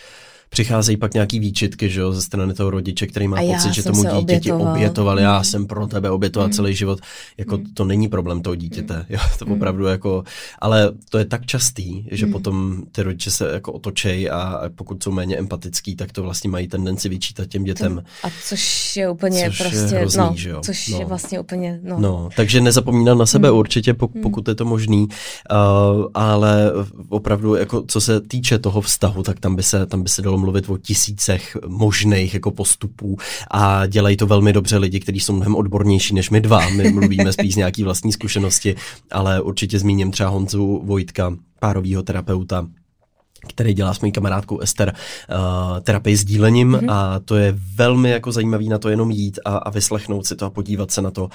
[0.52, 4.04] přicházejí pak nějaký výčitky, že jo, ze strany toho rodiče, který má pocit, že tomu
[4.04, 5.43] dítěti obětoval, obětoval já mm.
[5.43, 6.54] jsem pro tebe obětoval mm.
[6.54, 6.99] celý život.
[7.38, 7.66] Jako mm.
[7.74, 9.06] to není problém toho dítěte, mm.
[9.10, 9.52] jo, to mm.
[9.52, 10.24] opravdu jako,
[10.60, 12.32] ale to je tak častý, že mm.
[12.32, 16.68] potom ty rodiče se jako otočej a pokud jsou méně empatický, tak to vlastně mají
[16.68, 18.04] tendenci vyčítat těm dětem.
[18.24, 20.62] A což je úplně což prostě, je hrozný, no, že jo?
[20.66, 20.99] což no.
[20.99, 21.99] je vlastně úplně, no.
[21.99, 22.30] no.
[22.36, 23.58] takže nezapomínat na sebe mm.
[23.58, 24.22] určitě, pok- mm.
[24.22, 26.72] pokud je to možný, uh, ale
[27.10, 30.41] opravdu jako co se týče toho vztahu, tak tam by se, tam by se dalo
[30.42, 33.18] mluvit o tisícech možných jako postupů
[33.52, 36.70] a dělají to velmi dobře lidi, kteří jsou mnohem odbornější než my dva.
[36.70, 38.76] My mluvíme spíš z nějaký vlastní zkušenosti,
[39.12, 42.68] ale určitě zmíním třeba Honzu Vojtka, párovýho terapeuta,
[43.50, 46.92] který dělá s mojí kamarádkou Ester uh, terapii s dílením mm-hmm.
[46.92, 50.46] a to je velmi jako zajímavý na to jenom jít a, a vyslechnout si to
[50.46, 51.30] a podívat se na to,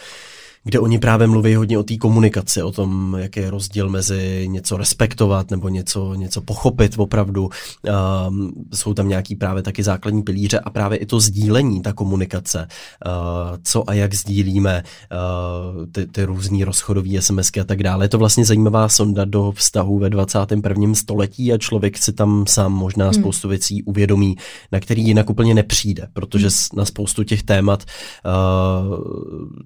[0.65, 4.77] kde oni právě mluví hodně o té komunikaci, o tom, jaký je rozdíl mezi něco
[4.77, 7.51] respektovat nebo něco, něco pochopit opravdu.
[8.29, 12.69] Um, jsou tam nějaký právě taky základní pilíře a právě i to sdílení, ta komunikace,
[13.07, 14.83] uh, co a jak sdílíme,
[15.13, 18.05] uh, ty, ty různý rozchodové SMSky a tak dále.
[18.05, 20.95] Je to vlastně zajímavá sonda do vztahu ve 21.
[20.95, 23.15] století a člověk si tam sám možná hmm.
[23.15, 24.37] spoustu věcí uvědomí,
[24.73, 26.79] na který jinak úplně nepřijde, protože hmm.
[26.79, 27.85] na spoustu těch témat
[28.25, 28.97] uh,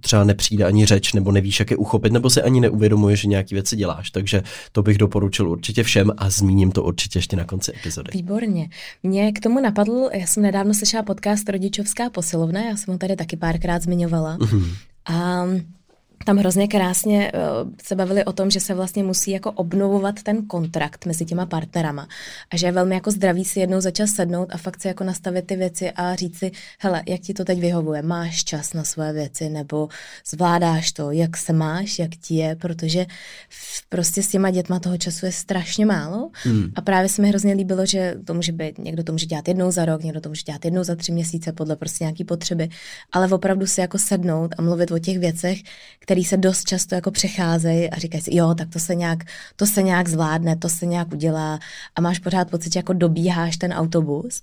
[0.01, 3.55] třeba nepřijde ani řeč, nebo nevíš, jak je uchopit, nebo si ani neuvědomuješ, že nějaký
[3.55, 4.11] věci děláš.
[4.11, 8.11] Takže to bych doporučil určitě všem a zmíním to určitě ještě na konci epizody.
[8.15, 8.69] Výborně.
[9.03, 13.17] Mě k tomu napadl, já jsem nedávno slyšela podcast Rodičovská posilovna, já jsem ho tady
[13.17, 14.39] taky párkrát zmiňovala.
[14.39, 14.75] Mm-hmm.
[15.07, 15.45] A
[16.25, 20.47] tam hrozně krásně uh, se bavili o tom, že se vlastně musí jako obnovovat ten
[20.47, 22.09] kontrakt mezi těma partnerama
[22.51, 25.05] a že je velmi jako zdravý si jednou za čas sednout a fakt si jako
[25.05, 28.85] nastavit ty věci a říct si, hele, jak ti to teď vyhovuje, máš čas na
[28.85, 29.89] svoje věci nebo
[30.27, 33.07] zvládáš to, jak se máš, jak ti je, protože
[33.89, 36.73] prostě s těma dětma toho času je strašně málo hmm.
[36.75, 39.71] a právě se mi hrozně líbilo, že to může být, někdo to může dělat jednou
[39.71, 42.69] za rok, někdo to může dělat jednou za tři měsíce podle prostě nějaký potřeby,
[43.13, 45.59] ale opravdu si jako sednout a mluvit o těch věcech,
[46.11, 49.19] který se dost často jako přecházejí a říkají si, jo, tak to se nějak,
[49.57, 51.59] to se nějak zvládne, to se nějak udělá
[51.95, 54.41] a máš pořád pocit, že jako dobíháš ten autobus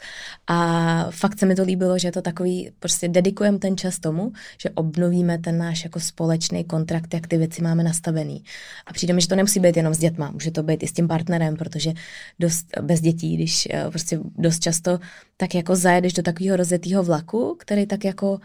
[0.47, 4.31] a fakt se mi to líbilo, že je to takový, prostě dedikujeme ten čas tomu,
[4.61, 8.43] že obnovíme ten náš jako společný kontrakt, jak ty věci máme nastavený.
[8.85, 10.93] A přijde mi, že to nemusí být jenom s dětma, může to být i s
[10.93, 11.93] tím partnerem, protože
[12.39, 14.99] dost bez dětí, když eh, prostě dost často
[15.37, 18.39] tak jako zajedeš do takového rozjetého vlaku, který tak jako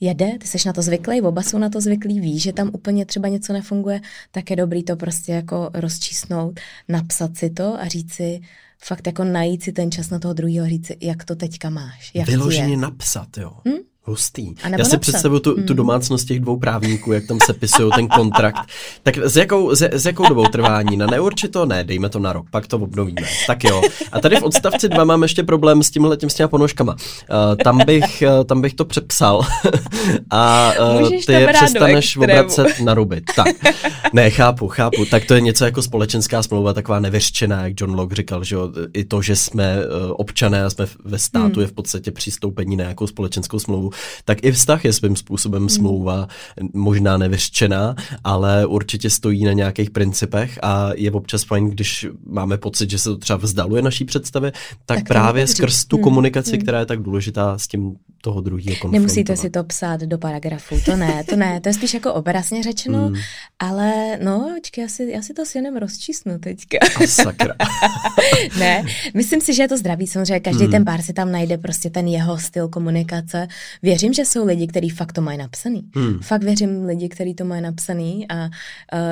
[0.00, 3.06] jede, ty jsi na to zvyklý, oba jsou na to zvyklí, ví, že tam úplně
[3.06, 8.12] třeba něco nefunguje, tak je dobrý to prostě jako rozčísnout, napsat si to a říct
[8.12, 8.40] si,
[8.78, 12.10] fakt jako najít si ten čas na toho druhého říct si, jak to teďka máš.
[12.14, 13.52] Jak Vyloženě napsat, jo.
[13.68, 13.82] Hm?
[14.08, 14.54] Hustý.
[14.78, 15.76] Já si představuju tu, tu hmm.
[15.76, 18.58] domácnost těch dvou právníků, jak tam se pisují ten kontrakt.
[19.02, 20.96] Tak s jakou, s, s jakou dobou trvání?
[20.96, 21.66] Na neurčito?
[21.66, 23.22] Ne, dejme to na rok, pak to obnovíme.
[23.46, 23.82] Tak jo.
[24.12, 26.92] A tady v odstavci dva mám ještě problém s tímhle tím s těma ponožkama.
[26.92, 29.40] Uh, tam, bych, uh, tam bych to přepsal.
[30.30, 33.22] a uh, ty je přestaneš obracet na ruby.
[33.36, 33.46] Tak.
[34.12, 35.04] Ne, chápu, chápu.
[35.04, 38.70] Tak to je něco jako společenská smlouva, taková nevyřčená, jak John Locke říkal, že jo,
[38.92, 39.76] i to, že jsme
[40.12, 41.60] občané a jsme ve státu, hmm.
[41.60, 43.90] je v podstatě přistoupení na nějakou společenskou smlouvu
[44.24, 45.68] tak i vztah je svým způsobem hmm.
[45.68, 46.28] smlouva,
[46.72, 47.94] možná nevyřčená,
[48.24, 53.08] ale určitě stojí na nějakých principech a je občas fajn, když máme pocit, že se
[53.08, 56.04] to třeba vzdaluje naší představy, tak, tak právě skrz tu hmm.
[56.04, 56.60] komunikaci, hmm.
[56.60, 60.96] která je tak důležitá s tím toho druhého Nemusíte si to psát do paragrafu, to
[60.96, 63.16] ne, to ne, to je spíš jako obrazně řečeno, hmm.
[63.58, 66.78] ale no, očkej, já si, já si to si jenom rozčísnu teďka.
[66.96, 67.54] A sakra.
[68.58, 68.84] ne,
[69.14, 70.72] myslím si, že je to zdravý, samozřejmě každý hmm.
[70.72, 73.48] ten pár si tam najde prostě ten jeho styl komunikace,
[73.82, 75.90] v věřím, že jsou lidi, kteří fakt to mají napsaný.
[75.94, 76.18] Hmm.
[76.18, 78.50] Fakt věřím lidi, kteří to mají napsaný a uh,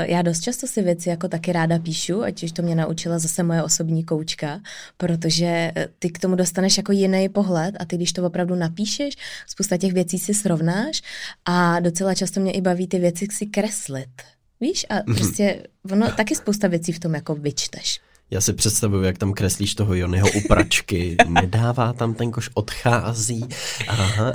[0.04, 3.42] já dost často si věci jako taky ráda píšu, ať už to mě naučila zase
[3.42, 4.60] moje osobní koučka,
[4.96, 9.14] protože eh, ty k tomu dostaneš jako jiný pohled a ty, když to opravdu napíšeš,
[9.46, 11.02] spousta těch věcí si srovnáš
[11.44, 14.22] a docela často mě i baví ty věci si kreslit.
[14.60, 15.16] Víš, a mhm.
[15.16, 15.62] prostě
[15.92, 18.00] ono taky spousta věcí v tom jako vyčteš.
[18.30, 21.16] Já si představuju, jak tam kreslíš toho Jonyho u pračky.
[21.28, 23.44] Nedává tam ten koš, odchází.
[23.88, 24.32] Aha.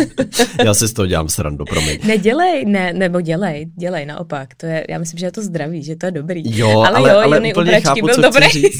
[0.64, 1.98] já si z toho dělám srandu, promiň.
[2.06, 4.54] Nedělej, ne, nebo dělej, dělej naopak.
[4.54, 6.58] To je, já myslím, že je to zdravý, že to je dobrý.
[6.58, 8.48] Jo, ale, ale, jo, ale Jony úplně u pračky chápu, byl dobrý.
[8.48, 8.76] Říct.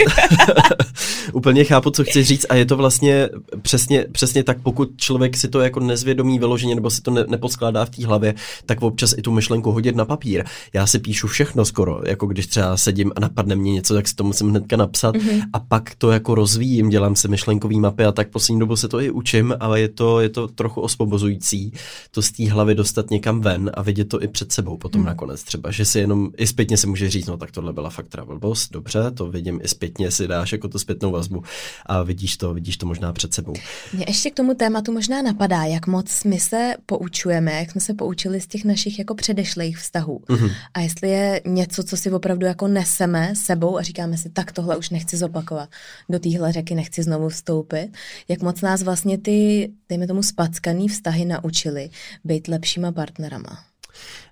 [1.33, 3.29] úplně chápu, co chci říct a je to vlastně
[3.63, 7.85] přesně, přesně tak, pokud člověk si to jako nezvědomí vyloženě nebo si to ne, nepodskládá
[7.85, 8.35] v té hlavě,
[8.67, 10.45] tak občas i tu myšlenku hodit na papír.
[10.73, 14.15] Já si píšu všechno skoro, jako když třeba sedím a napadne mě něco, tak si
[14.15, 15.43] to musím musím hnedka napsat mm-hmm.
[15.53, 19.01] a pak to jako rozvíjím, dělám si myšlenkový mapy a tak poslední dobu se to
[19.01, 21.73] i učím, ale je to, je to trochu osvobozující
[22.11, 25.07] to z té hlavy dostat někam ven a vidět to i před sebou potom mm.
[25.07, 28.09] nakonec třeba, že si jenom i zpětně si může říct, no tak tohle byla fakt
[28.09, 31.43] travel boss, dobře, to vidím i zpětně, si dáš jako tu zpětnou vazbu
[31.87, 33.53] a vidíš to, vidíš to možná před sebou.
[33.93, 37.95] Mě ještě k tomu tématu možná napadá, jak moc my se poučujeme, jak jsme se
[37.95, 40.23] poučili z těch našich jako předešlých vztahů.
[40.29, 40.51] Mm-hmm.
[40.75, 44.77] A jestli je něco, co si opravdu jako neseme sebou a říkáme si, tak tohle
[44.77, 45.69] už nechci zopakovat,
[46.09, 47.89] do téhle řeky nechci znovu vstoupit,
[48.29, 51.91] jak moc nás vlastně ty, dejme tomu, spackaný vztahy naučili
[52.25, 53.74] být lepšíma partnerama.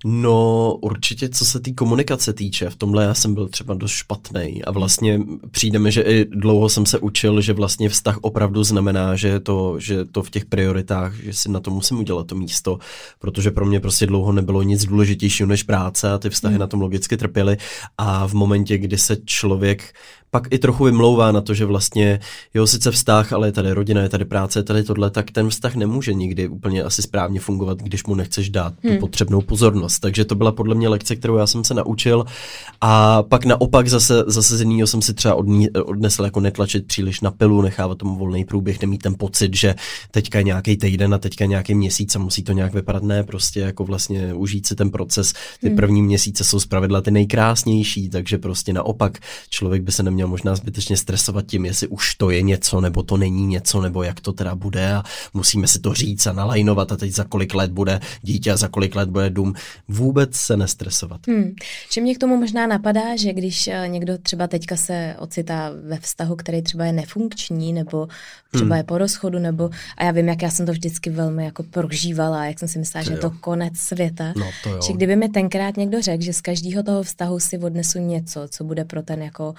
[0.05, 4.65] No určitě, co se té komunikace týče, v tomhle já jsem byl třeba dost špatný
[4.65, 9.17] a vlastně přijde mi, že i dlouho jsem se učil, že vlastně vztah opravdu znamená,
[9.17, 12.79] že to, že to v těch prioritách, že si na to musím udělat to místo,
[13.19, 16.61] protože pro mě prostě dlouho nebylo nic důležitějšího než práce a ty vztahy hmm.
[16.61, 17.57] na tom logicky trpěly
[17.99, 19.95] a v momentě, kdy se člověk
[20.35, 22.21] pak i trochu vymlouvá na to, že vlastně
[22.55, 25.51] jo, sice vztah, ale je tady rodina, je tady práce, je tady tohle, tak ten
[25.51, 28.95] vztah nemůže nikdy úplně asi správně fungovat, když mu nechceš dát hmm.
[28.95, 29.99] tu potřebnou pozornost.
[29.99, 32.25] Takže to byla podle mě lekce, kterou já jsem se naučil.
[32.81, 37.21] A pak naopak zase, zase z jiného jsem si třeba odní, odnesl jako netlačit příliš
[37.21, 39.75] na pilu, nechávat tomu volný průběh, nemít ten pocit, že
[40.11, 43.03] teďka je nějaký týden a teďka nějaký měsíc a musí to nějak vypadat.
[43.03, 45.33] Ne, prostě jako vlastně užít si ten proces.
[45.61, 45.77] Ty hmm.
[45.77, 49.19] první měsíce jsou zpravidla ty nejkrásnější, takže prostě naopak
[49.51, 53.03] člověk by se neměl neměl možná zbytečně stresovat tím, jestli už to je něco, nebo
[53.03, 55.03] to není něco, nebo jak to teda bude a
[55.35, 58.69] musíme si to říct a nalajnovat a teď za kolik let bude dítě a za
[58.69, 59.55] kolik let bude dům.
[59.89, 61.21] Vůbec se nestresovat.
[61.27, 61.55] Hmm.
[61.93, 65.99] Že mě k tomu možná napadá, že když eh, někdo třeba teďka se ocitá ve
[65.99, 68.09] vztahu, který třeba je nefunkční, nebo
[68.53, 68.77] třeba hmm.
[68.77, 72.47] je po rozchodu, nebo a já vím, jak já jsem to vždycky velmi jako prožívala,
[72.47, 74.33] jak jsem si myslela, to že je to konec světa.
[74.37, 74.81] No, to jo.
[74.87, 78.65] Že kdyby mi tenkrát někdo řekl, že z každého toho vztahu si odnesu něco, co
[78.65, 79.55] bude pro ten jako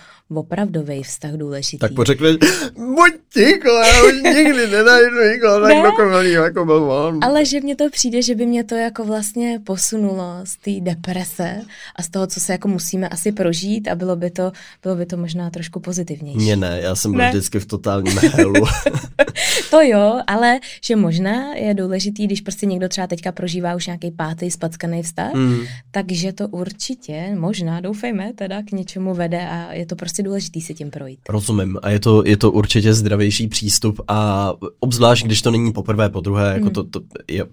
[0.53, 1.77] opravdový vztah důležitý.
[1.77, 2.37] Tak pořekli,
[2.75, 7.19] buď ticho, já už nikdy nenajdu nikoho tak ne, dokonalýho, jako byl on.
[7.23, 11.61] Ale že mně to přijde, že by mě to jako vlastně posunulo z té deprese
[11.95, 14.51] a z toho, co se jako musíme asi prožít a bylo by to,
[14.83, 16.37] bylo by to možná trošku pozitivnější.
[16.37, 17.29] Mně ne, já jsem byl ne.
[17.29, 18.53] vždycky v totálním helu.
[19.69, 24.11] to jo, ale že možná je důležitý, když prostě někdo třeba teďka prožívá už nějaký
[24.11, 25.59] pátý spackaný vztah, mm.
[25.91, 30.73] takže to určitě, možná, doufejme, teda k něčemu vede a je to prostě důležitý si
[30.73, 31.19] tím projít.
[31.29, 36.09] Rozumím a je to, je to určitě zdravější přístup a obzvlášť, když to není poprvé,
[36.09, 36.71] po druhé, jako mm.
[36.71, 37.01] to, to,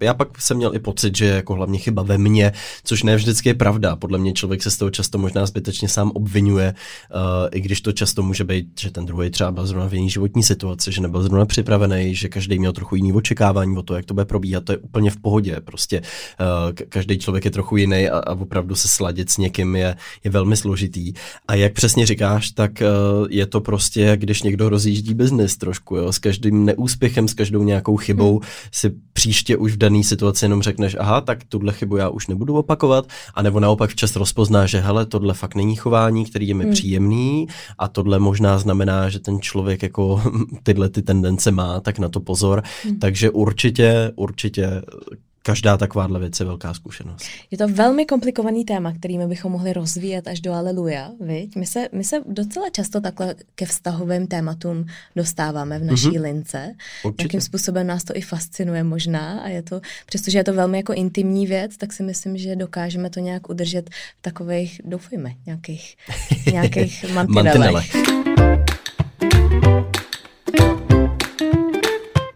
[0.01, 2.53] já pak jsem měl i pocit, že jako hlavně chyba ve mně,
[2.85, 3.97] což ne vždycky je pravda.
[3.97, 6.74] Podle mě člověk se z toho často možná zbytečně sám obvinuje,
[7.14, 10.11] uh, i když to často může být, že ten druhý třeba byl zrovna v jiný
[10.11, 14.05] životní situaci, že nebyl zrovna připravený, že každý měl trochu jiný očekávání o to, jak
[14.05, 15.57] to bude probíhat, to je úplně v pohodě.
[15.64, 19.97] Prostě uh, každý člověk je trochu jiný a, a opravdu se sladit s někým je,
[20.24, 21.12] je velmi složitý.
[21.49, 26.12] A jak přesně říkáš, tak uh, je to prostě, když někdo rozjíždí biznis trošku, jo,
[26.12, 28.49] s každým neúspěchem, s každou nějakou chybou hmm.
[28.73, 32.57] si příště už v dané situaci jenom řekneš, aha, tak tuhle chybu já už nebudu
[32.57, 36.73] opakovat, anebo naopak včas rozpozná, že hele, tohle fakt není chování, který je mi hmm.
[36.73, 37.47] příjemný
[37.79, 40.23] a tohle možná znamená, že ten člověk jako
[40.62, 42.62] tyhle ty tendence má, tak na to pozor.
[42.85, 42.99] Hmm.
[42.99, 44.83] Takže určitě, určitě
[45.43, 47.26] každá takováhle věc je velká zkušenost.
[47.51, 51.57] Je to velmi komplikovaný téma, kterými bychom mohli rozvíjet až do aleluja, viď?
[51.57, 54.86] My se, my se docela často takhle ke vztahovým tématům
[55.16, 56.22] dostáváme v naší mm-hmm.
[56.22, 56.74] lince.
[57.05, 57.24] Určitě.
[57.24, 60.93] Jakým způsobem nás to i fascinuje možná a je to, přestože je to velmi jako
[60.93, 65.97] intimní věc, tak si myslím, že dokážeme to nějak udržet v takových, doufejme, nějakých,
[66.53, 67.93] nějakých mantinelech.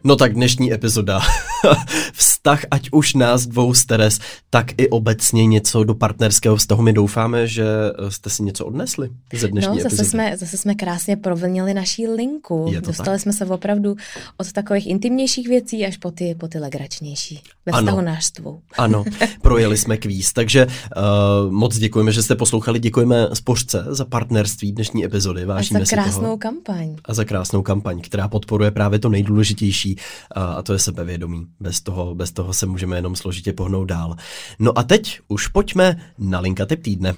[0.07, 1.21] No tak dnešní epizoda
[2.13, 6.83] vztah, ať už nás dvou s Teres, tak i obecně něco do partnerského vztahu.
[6.83, 7.65] My doufáme, že
[8.09, 10.09] jste si něco odnesli ze dnešní No, zase epizody.
[10.09, 12.73] jsme, zase jsme krásně provlnili naší linku.
[12.87, 13.21] Dostali tak.
[13.21, 13.97] jsme se opravdu
[14.37, 17.41] od takových intimnějších věcí až po ty, po ty legračnější.
[17.67, 17.87] Ve Ano.
[17.87, 18.61] vztahu náš s tvou.
[18.79, 19.05] Ano,
[19.43, 25.05] projeli jsme kvíz, takže uh, moc děkujeme, že jste poslouchali, děkujeme Spořce za partnerství dnešní
[25.05, 26.37] epizody, A vážíme za si krásnou toho.
[26.39, 26.97] kampaň.
[27.05, 29.94] A za krásnou kampaň, která podporuje právě to nejdůležitější
[30.37, 31.47] a, to je sebevědomí.
[31.61, 34.17] Bez toho, bez toho se můžeme jenom složitě pohnout dál.
[34.59, 37.15] No a teď už pojďme na linka tip týdne.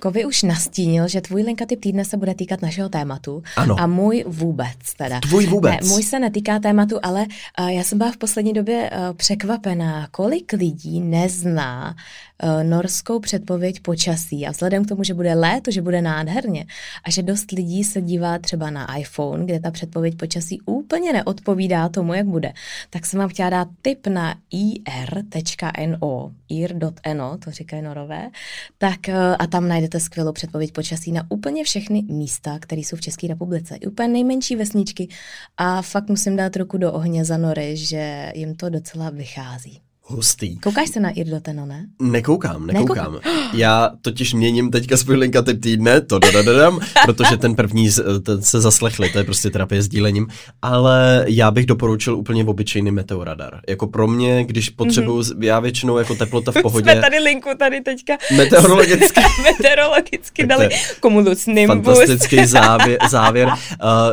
[0.00, 3.42] Kovy už nastínil, že tvůj linka typ týdne se bude týkat našeho tématu.
[3.56, 3.76] Ano.
[3.80, 5.20] A můj vůbec teda.
[5.20, 5.80] Tvůj vůbec.
[5.80, 7.26] Ne, můj se netýká tématu, ale
[7.60, 11.94] uh, já jsem byla v poslední době uh, překvapená, kolik lidí nezná
[12.42, 14.46] uh, norskou předpověď počasí.
[14.46, 16.66] A vzhledem k tomu, že bude léto, že bude nádherně
[17.04, 21.88] a že dost lidí se dívá třeba na iPhone, kde ta předpověď počasí úplně neodpovídá
[21.88, 22.52] tomu, jak bude,
[22.90, 28.30] tak jsem vám chtěla dát tip na ir.no, ir.no, to říkají norové,
[28.78, 33.00] tak uh, a tam najdete skvělou předpověď počasí na úplně všechny místa, které jsou v
[33.00, 33.76] České republice.
[33.76, 35.08] I úplně nejmenší vesničky
[35.56, 39.80] a fakt musím dát ruku do ohně za nory, že jim to docela vychází.
[40.10, 40.58] Hustý.
[40.58, 41.86] Koukáš se na ir.no, ne?
[42.02, 43.12] Nekoukám, nekoukám.
[43.12, 43.32] Nekoukám.
[43.54, 48.42] Já totiž měním teďka svůj linka typ týdne, to dadadadam, protože ten první z- ten
[48.42, 50.26] se zaslechli, to je prostě terapie s dílením,
[50.62, 53.60] ale já bych doporučil úplně obyčejný meteoradar.
[53.68, 55.42] Jako pro mě, když potřebuju, mm-hmm.
[55.44, 60.72] já většinou jako teplota v pohodě, Jsme tady linku tady teďka meteorologicky meteorologicky dali To
[60.74, 61.74] je cumulus nimbus.
[61.98, 63.48] fantastický závěr, závěr.
[63.48, 63.54] Uh,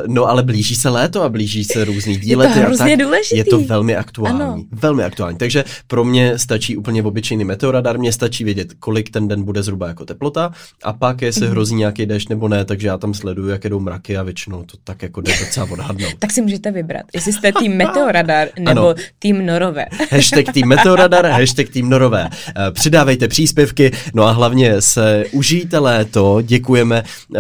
[0.07, 2.59] no ale blíží se léto a blíží se různý výlety.
[2.59, 3.05] a hrozně tak.
[3.05, 3.37] důležitý.
[3.37, 4.41] Je to velmi aktuální.
[4.41, 4.63] Ano.
[4.71, 5.37] Velmi aktuální.
[5.37, 9.88] Takže pro mě stačí úplně obyčejný meteoradar, mě stačí vědět, kolik ten den bude zhruba
[9.88, 10.51] jako teplota
[10.83, 11.49] a pak jestli Mhm.
[11.49, 11.51] mm.
[11.51, 14.77] hrozí nějaký déšť nebo ne, takže já tam sleduju, jak jedou mraky a většinou to
[14.83, 16.13] tak jako jde docela odhadnout.
[16.19, 18.93] Tak si můžete vybrat, jestli jste tým Meteoradar nebo Ano.
[19.19, 19.85] tým Norové.
[20.11, 22.29] Hashtag tým Meteoradar, hashtag tým Norové.
[22.49, 27.03] Eh, Přidávejte příspěvky, no a hlavně se užijte léto, děkujeme.
[27.35, 27.39] eh,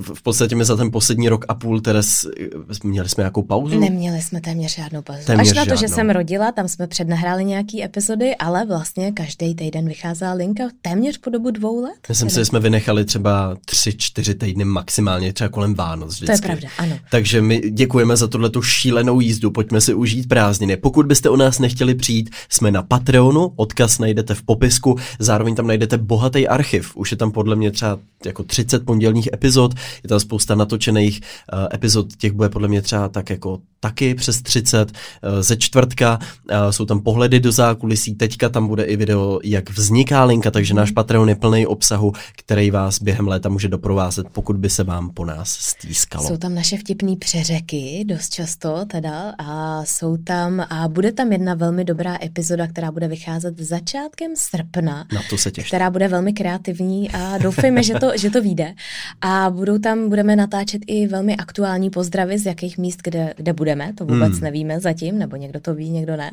[0.00, 2.44] v- podstatě my za ten poslední rok a půl, Teres, eh,
[2.84, 3.80] měli jsme nějakou pauzu?
[3.80, 5.20] Neměli jsme téměř žádnou pauzu.
[5.26, 5.94] Téměř Až na to, že žádnou.
[5.94, 11.30] jsem rodila, tam jsme přednahráli nějaký epizody, ale vlastně každý týden vycházela linka téměř po
[11.30, 11.94] dobu dvou let.
[12.08, 16.26] Myslím si, že jsme vynechali třeba tři, čtyři týdny maximálně, třeba kolem Vánoc vždycky.
[16.26, 16.98] To je pravda, ano.
[17.10, 20.76] Takže my děkujeme za tuhle tu šílenou jízdu, pojďme si užít prázdniny.
[20.76, 25.66] Pokud byste o nás nechtěli přijít, jsme na Patreonu, odkaz najdete v popisku, zároveň tam
[25.66, 26.96] najdete bohatý archiv.
[26.96, 31.20] Už je tam podle mě třeba jako 30 pondělních epizod, je tam spousta natočených
[31.52, 36.18] uh, epizod, těch bude podle mě třeba tak jako taky přes 30 uh, ze čtvrtka,
[36.20, 40.74] uh, jsou tam pohledy do zákulisí, teďka tam bude i video, jak vzniká linka, takže
[40.74, 45.10] náš Patreon je plný obsahu, který vás během léta může doprovázet, pokud by se vám
[45.10, 46.28] po nás stýskalo.
[46.28, 51.54] Jsou tam naše vtipné přeřeky, dost často teda, a jsou tam, a bude tam jedna
[51.54, 55.68] velmi dobrá epizoda, která bude vycházet začátkem srpna, Na to se těšte.
[55.68, 58.74] která bude velmi kreativní a doufejme, že to, že to vyjde.
[59.20, 63.92] A budou tam, budeme natáčet i velmi aktuální pozdravy z jakých míst, kde, kde budeme,
[63.92, 64.40] to vůbec Hmm.
[64.40, 66.30] nevíme zatím, nebo někdo to ví, někdo ne.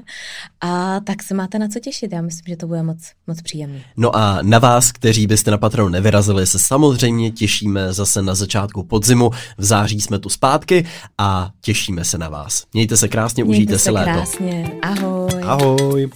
[0.62, 3.82] A tak se máte na co těšit, já myslím, že to bude moc, moc příjemný.
[3.98, 8.84] No a na vás, kteří byste na Patreon nevyrazili, se samozřejmě těšíme zase na začátku
[8.84, 9.30] podzimu.
[9.58, 10.86] V září jsme tu zpátky
[11.18, 12.64] a těšíme se na vás.
[12.74, 14.12] Mějte se krásně, Mějte užijte se si léto.
[14.12, 15.30] krásně, ahoj.
[15.44, 16.10] Ahoj.